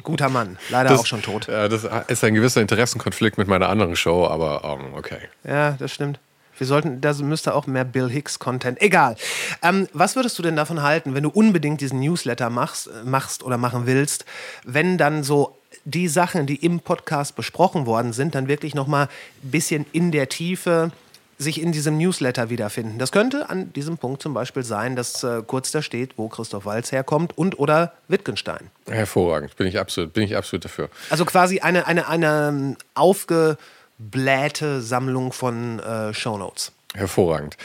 guter 0.02 0.28
Mann, 0.28 0.58
leider 0.68 0.98
auch 0.98 1.06
schon 1.06 1.22
tot. 1.22 1.48
Ja, 1.48 1.68
das 1.68 1.86
ist 2.08 2.24
ein 2.24 2.34
gewisser 2.34 2.60
Interessenkonflikt 2.60 3.38
mit 3.38 3.48
meiner 3.48 3.68
anderen 3.68 3.96
Show, 3.96 4.26
aber 4.26 4.62
ähm, 4.64 4.94
okay. 4.94 5.18
Ja, 5.44 5.72
das 5.72 5.92
stimmt. 5.92 6.18
Wir 6.60 6.66
sollten, 6.66 7.00
da 7.00 7.14
müsste 7.14 7.54
auch 7.54 7.66
mehr 7.66 7.84
Bill 7.84 8.10
Hicks-Content. 8.10 8.82
Egal. 8.82 9.16
Ähm, 9.62 9.88
was 9.94 10.14
würdest 10.14 10.38
du 10.38 10.42
denn 10.42 10.56
davon 10.56 10.82
halten, 10.82 11.14
wenn 11.14 11.22
du 11.22 11.30
unbedingt 11.30 11.80
diesen 11.80 12.00
Newsletter 12.00 12.50
machst, 12.50 12.88
äh, 12.88 13.08
machst 13.08 13.42
oder 13.42 13.56
machen 13.56 13.86
willst, 13.86 14.26
wenn 14.64 14.98
dann 14.98 15.24
so 15.24 15.56
die 15.84 16.06
Sachen, 16.08 16.46
die 16.46 16.56
im 16.56 16.80
Podcast 16.80 17.34
besprochen 17.34 17.86
worden 17.86 18.12
sind, 18.12 18.34
dann 18.34 18.46
wirklich 18.46 18.74
nochmal 18.74 19.08
ein 19.42 19.50
bisschen 19.50 19.86
in 19.92 20.12
der 20.12 20.28
Tiefe 20.28 20.92
sich 21.40 21.60
in 21.60 21.72
diesem 21.72 21.96
Newsletter 21.96 22.50
wiederfinden. 22.50 22.98
Das 22.98 23.12
könnte 23.12 23.48
an 23.48 23.72
diesem 23.72 23.96
Punkt 23.96 24.20
zum 24.22 24.34
Beispiel 24.34 24.62
sein, 24.62 24.94
dass 24.94 25.24
äh, 25.24 25.42
kurz 25.46 25.70
da 25.72 25.80
steht, 25.80 26.18
wo 26.18 26.28
Christoph 26.28 26.66
Walz 26.66 26.92
herkommt 26.92 27.36
und 27.38 27.58
oder 27.58 27.94
Wittgenstein. 28.08 28.70
Hervorragend, 28.88 29.56
bin 29.56 29.66
ich 29.66 29.78
absolut, 29.78 30.12
bin 30.12 30.22
ich 30.22 30.36
absolut 30.36 30.64
dafür. 30.66 30.90
Also 31.08 31.24
quasi 31.24 31.60
eine, 31.60 31.86
eine, 31.86 32.06
eine 32.08 32.48
ähm, 32.48 32.76
aufgeblähte 32.94 34.82
Sammlung 34.82 35.32
von 35.32 35.78
äh, 35.80 36.12
Shownotes. 36.14 36.72
Hervorragend. 36.94 37.56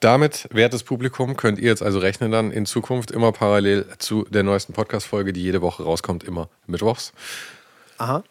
Damit, 0.00 0.48
wertes 0.50 0.82
Publikum, 0.82 1.36
könnt 1.36 1.58
ihr 1.58 1.68
jetzt 1.68 1.82
also 1.82 1.98
rechnen 1.98 2.32
dann 2.32 2.50
in 2.50 2.64
Zukunft 2.66 3.10
immer 3.10 3.30
parallel 3.30 3.86
zu 3.98 4.24
der 4.30 4.42
neuesten 4.42 4.72
Podcast-Folge, 4.72 5.32
die 5.32 5.42
jede 5.42 5.60
Woche 5.60 5.82
rauskommt, 5.82 6.24
immer 6.24 6.48
mittwochs. 6.66 7.12
Aha. 7.98 8.24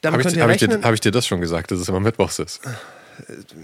Damit 0.00 0.26
Habe 0.26 0.34
ich, 0.34 0.40
hab 0.40 0.50
ich, 0.50 0.56
dir- 0.58 0.82
hab 0.82 0.94
ich 0.94 1.00
dir 1.00 1.12
das 1.12 1.26
schon 1.26 1.40
gesagt, 1.40 1.70
dass 1.70 1.78
es 1.78 1.88
immer 1.88 2.00
mittwochs 2.00 2.40
ist? 2.40 2.60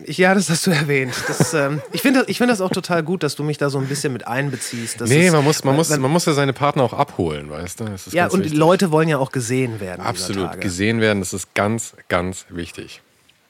Ich, 0.04 0.18
ja, 0.18 0.34
das 0.34 0.48
hast 0.50 0.66
du 0.66 0.70
erwähnt. 0.70 1.12
Das, 1.26 1.52
ähm, 1.54 1.80
ich 1.92 2.02
finde 2.02 2.24
ich 2.28 2.38
find 2.38 2.50
das 2.50 2.60
auch 2.60 2.70
total 2.70 3.02
gut, 3.02 3.22
dass 3.22 3.34
du 3.36 3.42
mich 3.42 3.58
da 3.58 3.70
so 3.70 3.78
ein 3.78 3.86
bisschen 3.86 4.12
mit 4.12 4.26
einbeziehst. 4.26 5.00
Das 5.00 5.08
Nee, 5.10 5.26
ist- 5.26 5.32
man 5.32 5.44
muss, 5.44 5.64
man, 5.64 5.76
muss, 5.76 5.90
weil- 5.90 5.98
man 5.98 6.10
muss 6.10 6.24
ja 6.26 6.32
seine 6.32 6.52
Partner 6.52 6.82
auch 6.84 6.92
abholen, 6.92 7.50
weißt 7.50 7.80
du? 7.80 7.84
Ja, 8.12 8.26
und 8.28 8.44
wichtig. 8.44 8.58
Leute 8.58 8.90
wollen 8.90 9.08
ja 9.08 9.18
auch 9.18 9.32
gesehen 9.32 9.80
werden. 9.80 10.00
Absolut, 10.04 10.60
gesehen 10.60 11.00
werden, 11.00 11.20
das 11.20 11.32
ist 11.32 11.54
ganz, 11.54 11.94
ganz 12.08 12.46
wichtig. 12.48 13.02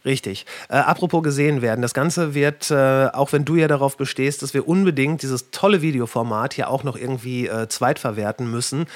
Richtig. 0.04 0.46
Äh, 0.68 0.76
apropos 0.76 1.22
gesehen 1.22 1.60
werden, 1.60 1.82
das 1.82 1.92
Ganze 1.92 2.32
wird, 2.32 2.70
äh, 2.70 3.08
auch 3.12 3.32
wenn 3.32 3.44
du 3.44 3.56
ja 3.56 3.68
darauf 3.68 3.96
bestehst, 3.96 4.42
dass 4.42 4.54
wir 4.54 4.66
unbedingt 4.66 5.22
dieses 5.22 5.50
tolle 5.50 5.82
Videoformat 5.82 6.54
hier 6.54 6.70
auch 6.70 6.84
noch 6.84 6.96
irgendwie 6.96 7.46
äh, 7.48 7.68
zweitverwerten 7.68 8.50
müssen. 8.50 8.86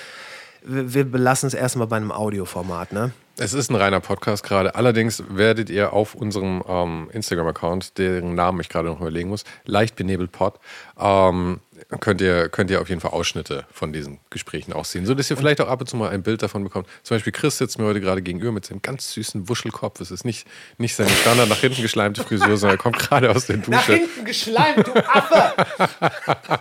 Wir, 0.64 1.04
belassen 1.04 1.46
es 1.46 1.54
erstmal 1.54 1.86
bei 1.86 1.96
einem 1.96 2.12
Audioformat, 2.12 2.92
ne? 2.92 3.12
Es 3.38 3.54
ist 3.54 3.70
ein 3.70 3.76
reiner 3.76 4.00
Podcast 4.00 4.44
gerade. 4.44 4.74
Allerdings 4.74 5.22
werdet 5.28 5.70
ihr 5.70 5.94
auf 5.94 6.14
unserem 6.14 6.62
ähm, 6.68 7.08
Instagram-Account, 7.12 7.96
deren 7.96 8.34
Namen 8.34 8.60
ich 8.60 8.68
gerade 8.68 8.88
noch 8.88 9.00
überlegen 9.00 9.30
muss, 9.30 9.44
leicht 9.64 9.96
benebelt 9.96 10.32
Pod, 10.32 10.60
ähm, 11.00 11.60
könnt, 12.00 12.20
ihr, 12.20 12.50
könnt 12.50 12.70
ihr 12.70 12.80
auf 12.80 12.90
jeden 12.90 13.00
Fall 13.00 13.12
Ausschnitte 13.12 13.64
von 13.72 13.92
diesen 13.92 14.20
Gesprächen 14.28 14.74
auch 14.74 14.84
sehen, 14.84 15.06
sodass 15.06 15.30
ihr 15.30 15.38
vielleicht 15.38 15.62
auch 15.62 15.68
ab 15.68 15.80
und 15.80 15.86
zu 15.86 15.96
mal 15.96 16.10
ein 16.10 16.22
Bild 16.22 16.42
davon 16.42 16.62
bekommt. 16.62 16.86
Zum 17.02 17.16
Beispiel 17.16 17.32
Chris 17.32 17.56
sitzt 17.56 17.78
mir 17.78 17.86
heute 17.86 18.00
gerade 18.02 18.20
gegenüber 18.20 18.52
mit 18.52 18.66
seinem 18.66 18.82
ganz 18.82 19.12
süßen 19.12 19.48
Wuschelkopf. 19.48 20.00
Es 20.00 20.10
ist 20.10 20.24
nicht, 20.24 20.46
nicht 20.76 20.94
seine 20.94 21.10
Standard 21.10 21.48
nach 21.48 21.58
hinten 21.58 21.80
geschleimte 21.80 22.22
Frisur, 22.22 22.58
sondern 22.58 22.78
er 22.78 22.82
kommt 22.82 22.98
gerade 22.98 23.30
aus 23.30 23.46
der 23.46 23.56
Dusche. 23.56 24.00
geschleimt, 24.24 24.86
du 24.86 24.94
Affe! 24.94 25.52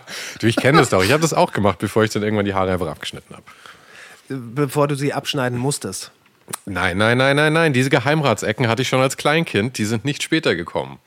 Du, 0.40 0.46
ich 0.46 0.56
kenne 0.56 0.78
das 0.78 0.88
doch. 0.88 1.02
Ich 1.04 1.12
habe 1.12 1.20
das 1.20 1.32
auch 1.32 1.52
gemacht, 1.52 1.78
bevor 1.78 2.02
ich 2.04 2.10
dann 2.10 2.22
irgendwann 2.22 2.44
die 2.44 2.54
Haare 2.54 2.72
einfach 2.72 2.88
abgeschnitten 2.88 3.34
habe. 3.34 3.44
Bevor 4.28 4.88
du 4.88 4.94
sie 4.94 5.12
abschneiden 5.12 5.58
musstest. 5.58 6.10
Nein, 6.64 6.98
nein, 6.98 7.18
nein, 7.18 7.36
nein, 7.36 7.52
nein. 7.52 7.72
Diese 7.72 7.90
Geheimratsecken 7.90 8.68
hatte 8.68 8.82
ich 8.82 8.88
schon 8.88 9.00
als 9.00 9.16
Kleinkind. 9.16 9.78
Die 9.78 9.84
sind 9.84 10.04
nicht 10.04 10.22
später 10.22 10.54
gekommen. 10.54 10.98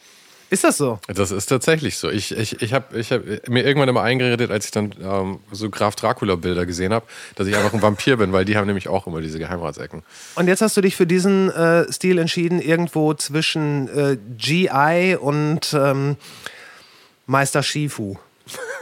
Ist 0.50 0.64
das 0.64 0.78
so? 0.78 1.00
Das 1.08 1.32
ist 1.32 1.48
tatsächlich 1.48 1.98
so. 1.98 2.10
Ich, 2.10 2.32
ich, 2.32 2.62
ich 2.62 2.74
habe 2.74 2.98
ich 2.98 3.12
hab 3.12 3.22
mir 3.50 3.66
irgendwann 3.66 3.90
immer 3.90 4.04
eingeredet, 4.04 4.52
als 4.52 4.66
ich 4.66 4.72
dann 4.72 4.94
ähm, 5.02 5.40
so 5.52 5.70
Graf 5.70 5.96
Dracula-Bilder 5.96 6.68
gesehen 6.68 6.94
habe, 6.94 7.06
dass 7.36 7.48
ich 7.48 7.56
einfach 7.56 7.74
ein 7.74 7.82
Vampir 7.82 8.18
bin, 8.18 8.32
weil 8.32 8.46
die 8.46 8.56
haben 8.56 8.68
nämlich 8.68 8.88
auch 8.88 9.08
immer 9.08 9.22
diese 9.22 9.40
Geheimratsecken. 9.40 10.04
Und 10.36 10.48
jetzt 10.48 10.62
hast 10.62 10.78
du 10.78 10.82
dich 10.82 10.96
für 10.96 11.08
diesen 11.08 11.50
äh, 11.50 11.92
Stil 11.92 12.20
entschieden, 12.20 12.62
irgendwo 12.62 13.16
zwischen 13.16 13.88
äh, 13.88 14.18
GI 14.38 15.18
und 15.20 15.74
ähm, 15.74 16.16
Meister 17.26 17.64
Shifu. 17.64 18.18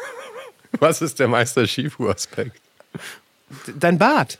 Was 0.79 1.01
ist 1.01 1.19
der 1.19 1.29
Meister 1.29 1.65
Shifu-Aspekt? 1.65 2.59
Dein 3.79 3.97
Bart. 3.97 4.39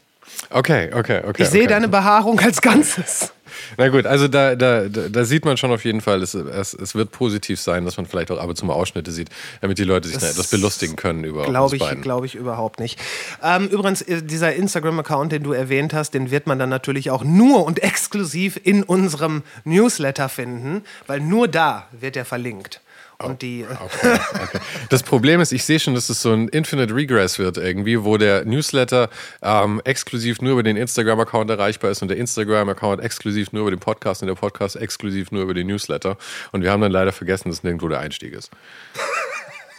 Okay, 0.49 0.91
okay, 0.93 1.21
okay. 1.26 1.43
Ich 1.43 1.49
sehe 1.49 1.62
okay. 1.62 1.69
deine 1.69 1.88
Behaarung 1.88 2.39
als 2.39 2.62
Ganzes. 2.62 3.32
Na 3.78 3.89
gut, 3.89 4.06
also 4.06 4.28
da, 4.28 4.56
da, 4.56 4.88
da, 4.88 5.26
sieht 5.26 5.45
man 5.45 5.58
schon 5.58 5.71
auf 5.71 5.86
jeden 5.86 6.02
Fall, 6.02 6.21
es, 6.21 6.34
es, 6.34 6.73
es 6.73 6.95
wird 6.95 7.12
positiv 7.12 7.60
sein, 7.60 7.86
dass 7.86 7.97
man 7.97 8.06
vielleicht 8.06 8.32
auch 8.32 8.39
ab 8.39 8.49
und 8.49 8.56
zu 8.56 8.65
mal 8.65 8.73
Ausschnitte 8.73 9.12
sieht, 9.12 9.30
damit 9.62 9.78
die 9.78 9.84
Leute 9.84 10.08
sich 10.08 10.17
Das 10.17 10.32
etwas 10.32 10.47
belustigen 10.47 10.95
können 10.95 11.23
über 11.23 11.45
Glaube 11.45 11.76
ich, 11.76 12.02
glaube 12.02 12.26
ich 12.26 12.36
überhaupt 12.36 12.80
nicht. 12.80 12.99
Ähm, 13.43 13.67
übrigens, 13.67 14.02
äh, 14.02 14.21
dieser 14.23 14.54
Instagram-Account, 14.56 15.32
den 15.32 15.43
du 15.43 15.54
erwähnt 15.54 15.93
hast, 15.93 16.15
den 16.15 16.32
wird 16.32 16.47
man 16.47 16.60
dann 16.60 16.69
natürlich 16.69 17.12
auch 17.12 17.23
nur 17.23 17.65
und 17.65 17.82
exklusiv 17.84 18.60
in 18.63 18.84
unserem 18.84 19.43
Newsletter 19.65 20.30
finden, 20.30 20.84
weil 21.08 21.19
nur 21.19 21.47
da 21.47 21.88
wird 21.91 22.17
er 22.17 22.26
verlinkt. 22.26 22.82
Und 23.26 23.42
die, 23.42 23.66
Okay, 23.66 24.20
okay. 24.42 24.60
Das 24.90 25.04
Problem 25.04 25.42
ist, 25.42 25.52
ich 25.52 25.64
sehe 25.66 25.80
schon, 25.80 25.96
dass 25.96 26.10
es 26.10 26.22
so 26.22 26.32
ein 26.32 26.48
Infinite 26.50 26.94
Regress 26.94 27.40
wird 27.40 27.58
irgendwie, 27.58 28.04
wo 28.04 28.18
der 28.18 28.46
Newsletter 28.46 29.10
ähm, 29.42 29.82
exklusiv 29.84 30.42
nur 30.42 30.54
über 30.54 30.64
den 30.64 30.78
Instagram-Account 30.78 31.50
erreichbar 31.50 31.92
ist 31.92 32.02
und 32.02 32.08
der 32.10 32.18
Instagram-Account 32.18 33.02
exklusiv 33.02 33.52
nur 33.52 33.64
über 33.64 33.72
den 33.72 33.80
Podcast 33.80 34.22
und 34.22 34.28
der 34.28 34.36
Podcast 34.36 34.76
exklusiv 34.76 35.32
nur 35.32 35.44
über 35.44 35.54
den 35.54 35.68
Newsletter. 35.68 36.18
Und 36.52 36.62
wir 36.62 36.72
haben 36.72 36.82
dann 36.82 36.92
leider 36.92 37.12
vergessen, 37.12 37.50
dass 37.50 37.64
nirgendwo 37.64 37.88
der 37.88 38.00
Einstieg 38.00 38.34
ist. 38.34 38.52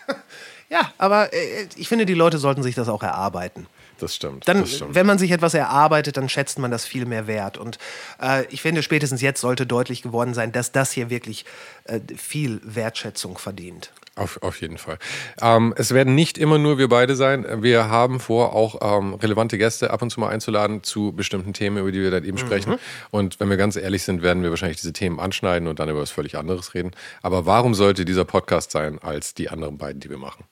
ja, 0.68 0.92
aber 0.98 1.32
äh, 1.32 1.68
ich 1.76 1.88
finde, 1.88 2.06
die 2.06 2.14
Leute 2.14 2.38
sollten 2.38 2.62
sich 2.62 2.74
das 2.74 2.88
auch 2.88 3.02
erarbeiten. 3.02 3.66
Das 3.98 4.14
stimmt. 4.14 4.48
Dann, 4.48 4.60
das 4.60 4.76
stimmt. 4.76 4.94
wenn 4.94 5.06
man 5.06 5.18
sich 5.18 5.30
etwas 5.30 5.54
erarbeitet, 5.54 6.16
dann 6.16 6.28
schätzt 6.28 6.58
man 6.58 6.70
das 6.70 6.86
viel 6.86 7.06
mehr 7.06 7.26
wert. 7.26 7.58
Und 7.58 7.78
äh, 8.20 8.44
ich 8.50 8.62
finde, 8.62 8.82
spätestens 8.82 9.20
jetzt 9.20 9.40
sollte 9.40 9.66
deutlich 9.66 10.02
geworden 10.02 10.34
sein, 10.34 10.52
dass 10.52 10.72
das 10.72 10.92
hier 10.92 11.10
wirklich 11.10 11.44
äh, 11.84 12.00
viel 12.16 12.60
Wertschätzung 12.64 13.38
verdient. 13.38 13.92
Auf, 14.16 14.40
auf 14.42 14.60
jeden 14.60 14.78
Fall. 14.78 14.98
Ähm, 15.40 15.74
es 15.76 15.92
werden 15.92 16.14
nicht 16.14 16.38
immer 16.38 16.58
nur 16.58 16.78
wir 16.78 16.88
beide 16.88 17.16
sein. 17.16 17.62
Wir 17.62 17.88
haben 17.88 18.20
vor, 18.20 18.54
auch 18.54 18.98
ähm, 18.98 19.14
relevante 19.14 19.58
Gäste 19.58 19.90
ab 19.90 20.02
und 20.02 20.10
zu 20.10 20.20
mal 20.20 20.28
einzuladen 20.28 20.84
zu 20.84 21.12
bestimmten 21.12 21.52
Themen, 21.52 21.78
über 21.78 21.90
die 21.90 22.00
wir 22.00 22.12
dann 22.12 22.24
eben 22.24 22.38
sprechen. 22.38 22.76
Und 23.10 23.40
wenn 23.40 23.50
wir 23.50 23.56
ganz 23.56 23.74
ehrlich 23.74 24.04
sind, 24.04 24.22
werden 24.22 24.44
wir 24.44 24.50
wahrscheinlich 24.50 24.80
diese 24.80 24.92
Themen 24.92 25.18
anschneiden 25.18 25.66
und 25.66 25.80
dann 25.80 25.88
über 25.88 26.00
was 26.00 26.12
völlig 26.12 26.38
anderes 26.38 26.74
reden. 26.74 26.92
Aber 27.22 27.44
warum 27.44 27.74
sollte 27.74 28.04
dieser 28.04 28.24
Podcast 28.24 28.70
sein 28.70 29.00
als 29.00 29.34
die 29.34 29.48
anderen 29.48 29.78
beiden, 29.78 30.00
die 30.00 30.10
wir 30.10 30.18
machen? 30.18 30.44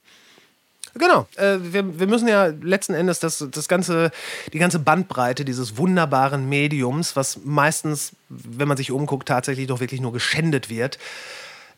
Genau. 0.94 1.26
Äh, 1.36 1.58
wir, 1.60 1.98
wir 1.98 2.06
müssen 2.06 2.28
ja 2.28 2.46
letzten 2.46 2.94
Endes 2.94 3.18
das, 3.18 3.44
das 3.50 3.68
ganze, 3.68 4.10
die 4.52 4.58
ganze 4.58 4.78
Bandbreite 4.78 5.44
dieses 5.44 5.76
wunderbaren 5.76 6.48
Mediums, 6.48 7.16
was 7.16 7.40
meistens, 7.44 8.12
wenn 8.28 8.68
man 8.68 8.76
sich 8.76 8.90
umguckt, 8.90 9.28
tatsächlich 9.28 9.66
doch 9.66 9.80
wirklich 9.80 10.00
nur 10.00 10.12
geschändet 10.12 10.68
wird, 10.68 10.98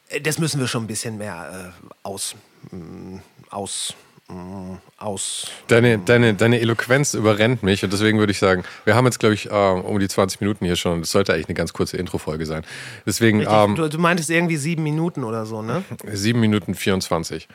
äh, 0.08 0.20
das 0.20 0.38
müssen 0.38 0.60
wir 0.60 0.66
schon 0.66 0.84
ein 0.84 0.88
bisschen 0.88 1.18
mehr 1.18 1.72
äh, 1.74 1.92
aus, 2.02 2.34
mm, 2.72 3.18
aus, 3.50 3.94
mm, 4.28 4.74
aus. 4.98 5.46
Deine, 5.68 5.98
deine, 5.98 6.34
deine 6.34 6.60
Eloquenz 6.60 7.14
überrennt 7.14 7.62
mich 7.62 7.84
und 7.84 7.92
deswegen 7.92 8.18
würde 8.18 8.32
ich 8.32 8.40
sagen, 8.40 8.64
wir 8.84 8.96
haben 8.96 9.04
jetzt, 9.04 9.20
glaube 9.20 9.34
ich, 9.34 9.48
äh, 9.48 9.54
um 9.54 10.00
die 10.00 10.08
20 10.08 10.40
Minuten 10.40 10.64
hier 10.64 10.76
schon. 10.76 11.00
Das 11.00 11.12
sollte 11.12 11.34
eigentlich 11.34 11.46
eine 11.46 11.54
ganz 11.54 11.72
kurze 11.72 11.98
Intro-Folge 11.98 12.46
sein. 12.46 12.64
Deswegen 13.06 13.44
ähm, 13.48 13.76
du, 13.76 13.88
du 13.88 13.98
meintest 13.98 14.30
irgendwie 14.30 14.56
sieben 14.56 14.82
Minuten 14.82 15.22
oder 15.22 15.46
so, 15.46 15.62
ne? 15.62 15.84
7 16.04 16.40
Minuten 16.40 16.74
24. 16.74 17.46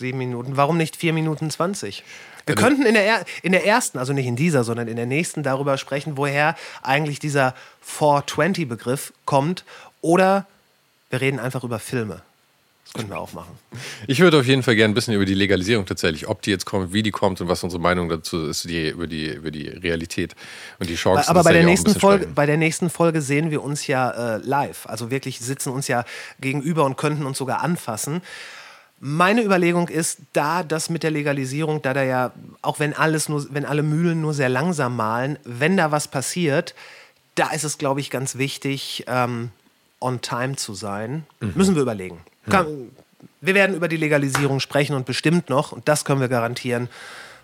Sieben 0.00 0.16
Minuten. 0.16 0.56
Warum 0.56 0.78
nicht 0.78 0.96
vier 0.96 1.12
Minuten 1.12 1.50
zwanzig? 1.50 2.04
Wir 2.46 2.54
könnten 2.54 2.86
in 2.86 2.94
der, 2.94 3.04
er 3.04 3.24
in 3.42 3.52
der 3.52 3.66
ersten, 3.66 3.98
also 3.98 4.14
nicht 4.14 4.26
in 4.26 4.34
dieser, 4.34 4.64
sondern 4.64 4.88
in 4.88 4.96
der 4.96 5.04
nächsten 5.04 5.42
darüber 5.42 5.76
sprechen, 5.76 6.16
woher 6.16 6.56
eigentlich 6.82 7.18
dieser 7.18 7.54
420-Begriff 7.86 9.12
kommt. 9.26 9.64
Oder 10.00 10.46
wir 11.10 11.20
reden 11.20 11.38
einfach 11.38 11.64
über 11.64 11.78
Filme. 11.78 12.22
Das 12.84 12.94
können 12.94 13.10
wir 13.10 13.18
auch 13.18 13.34
machen. 13.34 13.58
Ich 14.06 14.20
würde 14.20 14.40
auf 14.40 14.46
jeden 14.46 14.62
Fall 14.62 14.74
gerne 14.74 14.92
ein 14.92 14.94
bisschen 14.94 15.12
über 15.12 15.26
die 15.26 15.34
Legalisierung 15.34 15.84
tatsächlich, 15.84 16.26
ob 16.28 16.40
die 16.40 16.50
jetzt 16.50 16.64
kommt, 16.64 16.94
wie 16.94 17.02
die 17.02 17.10
kommt 17.10 17.42
und 17.42 17.48
was 17.48 17.62
unsere 17.62 17.80
Meinung 17.80 18.08
dazu 18.08 18.46
ist, 18.46 18.64
die, 18.64 18.88
über, 18.88 19.06
die, 19.06 19.26
über 19.26 19.50
die 19.50 19.68
Realität 19.68 20.34
und 20.78 20.88
die 20.88 20.96
Chancen. 20.96 21.28
Aber 21.28 21.44
bei 21.44 21.52
der, 21.52 21.64
nächsten 21.64 21.94
Folge, 21.94 22.22
sprechen. 22.22 22.34
bei 22.34 22.46
der 22.46 22.56
nächsten 22.56 22.88
Folge 22.88 23.20
sehen 23.20 23.50
wir 23.50 23.62
uns 23.62 23.86
ja 23.86 24.36
äh, 24.36 24.38
live. 24.38 24.86
Also 24.86 25.10
wirklich 25.10 25.40
sitzen 25.40 25.74
uns 25.74 25.88
ja 25.88 26.06
gegenüber 26.40 26.86
und 26.86 26.96
könnten 26.96 27.26
uns 27.26 27.36
sogar 27.36 27.62
anfassen. 27.62 28.22
Meine 29.02 29.42
Überlegung 29.42 29.88
ist, 29.88 30.18
da 30.34 30.62
das 30.62 30.90
mit 30.90 31.02
der 31.02 31.10
Legalisierung, 31.10 31.80
da 31.80 31.94
da 31.94 32.02
ja, 32.02 32.32
auch 32.60 32.80
wenn 32.80 32.92
alles 32.92 33.30
nur, 33.30 33.46
wenn 33.50 33.64
alle 33.64 33.82
Mühlen 33.82 34.20
nur 34.20 34.34
sehr 34.34 34.50
langsam 34.50 34.94
malen, 34.94 35.38
wenn 35.44 35.78
da 35.78 35.90
was 35.90 36.08
passiert, 36.08 36.74
da 37.34 37.50
ist 37.50 37.64
es, 37.64 37.78
glaube 37.78 38.00
ich, 38.00 38.10
ganz 38.10 38.36
wichtig, 38.36 39.04
ähm, 39.06 39.50
on 40.00 40.20
time 40.20 40.56
zu 40.56 40.74
sein. 40.74 41.24
Mhm. 41.40 41.52
Müssen 41.54 41.74
wir 41.76 41.82
überlegen. 41.82 42.20
Kann, 42.50 42.90
wir 43.40 43.54
werden 43.54 43.74
über 43.74 43.88
die 43.88 43.96
Legalisierung 43.96 44.60
sprechen 44.60 44.94
und 44.94 45.06
bestimmt 45.06 45.48
noch, 45.48 45.72
und 45.72 45.88
das 45.88 46.04
können 46.04 46.20
wir 46.20 46.28
garantieren, 46.28 46.88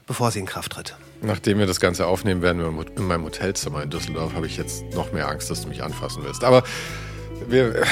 bevor 0.06 0.30
sie 0.30 0.40
in 0.40 0.46
Kraft 0.46 0.72
tritt. 0.72 0.94
Nachdem 1.22 1.58
wir 1.58 1.66
das 1.66 1.80
Ganze 1.80 2.06
aufnehmen 2.06 2.42
werden 2.42 2.60
wir 2.60 2.86
in 2.96 3.06
meinem 3.06 3.24
Hotelzimmer 3.24 3.82
in 3.82 3.88
Düsseldorf, 3.88 4.34
habe 4.34 4.46
ich 4.46 4.58
jetzt 4.58 4.84
noch 4.94 5.12
mehr 5.12 5.28
Angst, 5.28 5.50
dass 5.50 5.62
du 5.62 5.68
mich 5.68 5.82
anfassen 5.82 6.22
willst. 6.22 6.44
Aber 6.44 6.64
wir, 7.48 7.82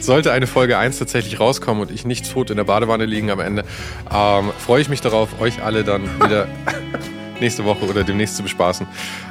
sollte 0.00 0.32
eine 0.32 0.46
Folge 0.46 0.78
1 0.78 0.98
tatsächlich 0.98 1.38
rauskommen 1.40 1.82
und 1.82 1.90
ich 1.90 2.04
nicht 2.04 2.30
tot 2.32 2.50
in 2.50 2.56
der 2.56 2.64
Badewanne 2.64 3.04
liegen 3.04 3.30
am 3.30 3.40
Ende, 3.40 3.64
ähm, 4.12 4.50
freue 4.58 4.80
ich 4.80 4.88
mich 4.88 5.00
darauf, 5.00 5.40
euch 5.40 5.62
alle 5.62 5.84
dann 5.84 6.02
wieder 6.22 6.48
nächste 7.40 7.64
Woche 7.64 7.84
oder 7.86 8.04
demnächst 8.04 8.36
zu 8.36 8.42
bespaßen. 8.42 8.86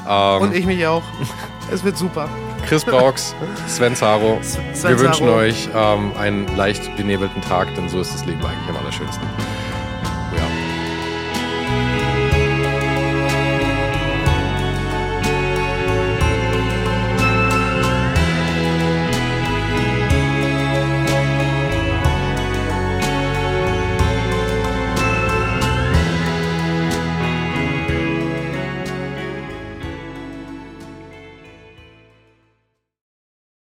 Ähm, 0.07 0.41
Und 0.41 0.55
ich 0.55 0.65
mich 0.65 0.85
auch. 0.87 1.03
Es 1.71 1.83
wird 1.83 1.97
super. 1.97 2.27
Chris 2.67 2.83
Brauchs, 2.83 3.35
Sven 3.67 3.95
Zaro, 3.95 4.39
Sven 4.73 4.91
wir 4.91 4.99
wünschen 4.99 5.25
Zaro. 5.27 5.37
euch 5.37 5.69
ähm, 5.75 6.11
einen 6.19 6.55
leicht 6.55 6.95
benebelten 6.97 7.41
Tag, 7.41 7.67
denn 7.75 7.87
so 7.89 8.01
ist 8.01 8.13
das 8.13 8.25
Leben 8.25 8.43
eigentlich 8.43 8.69
am 8.69 8.77
allerschönsten. 8.77 9.27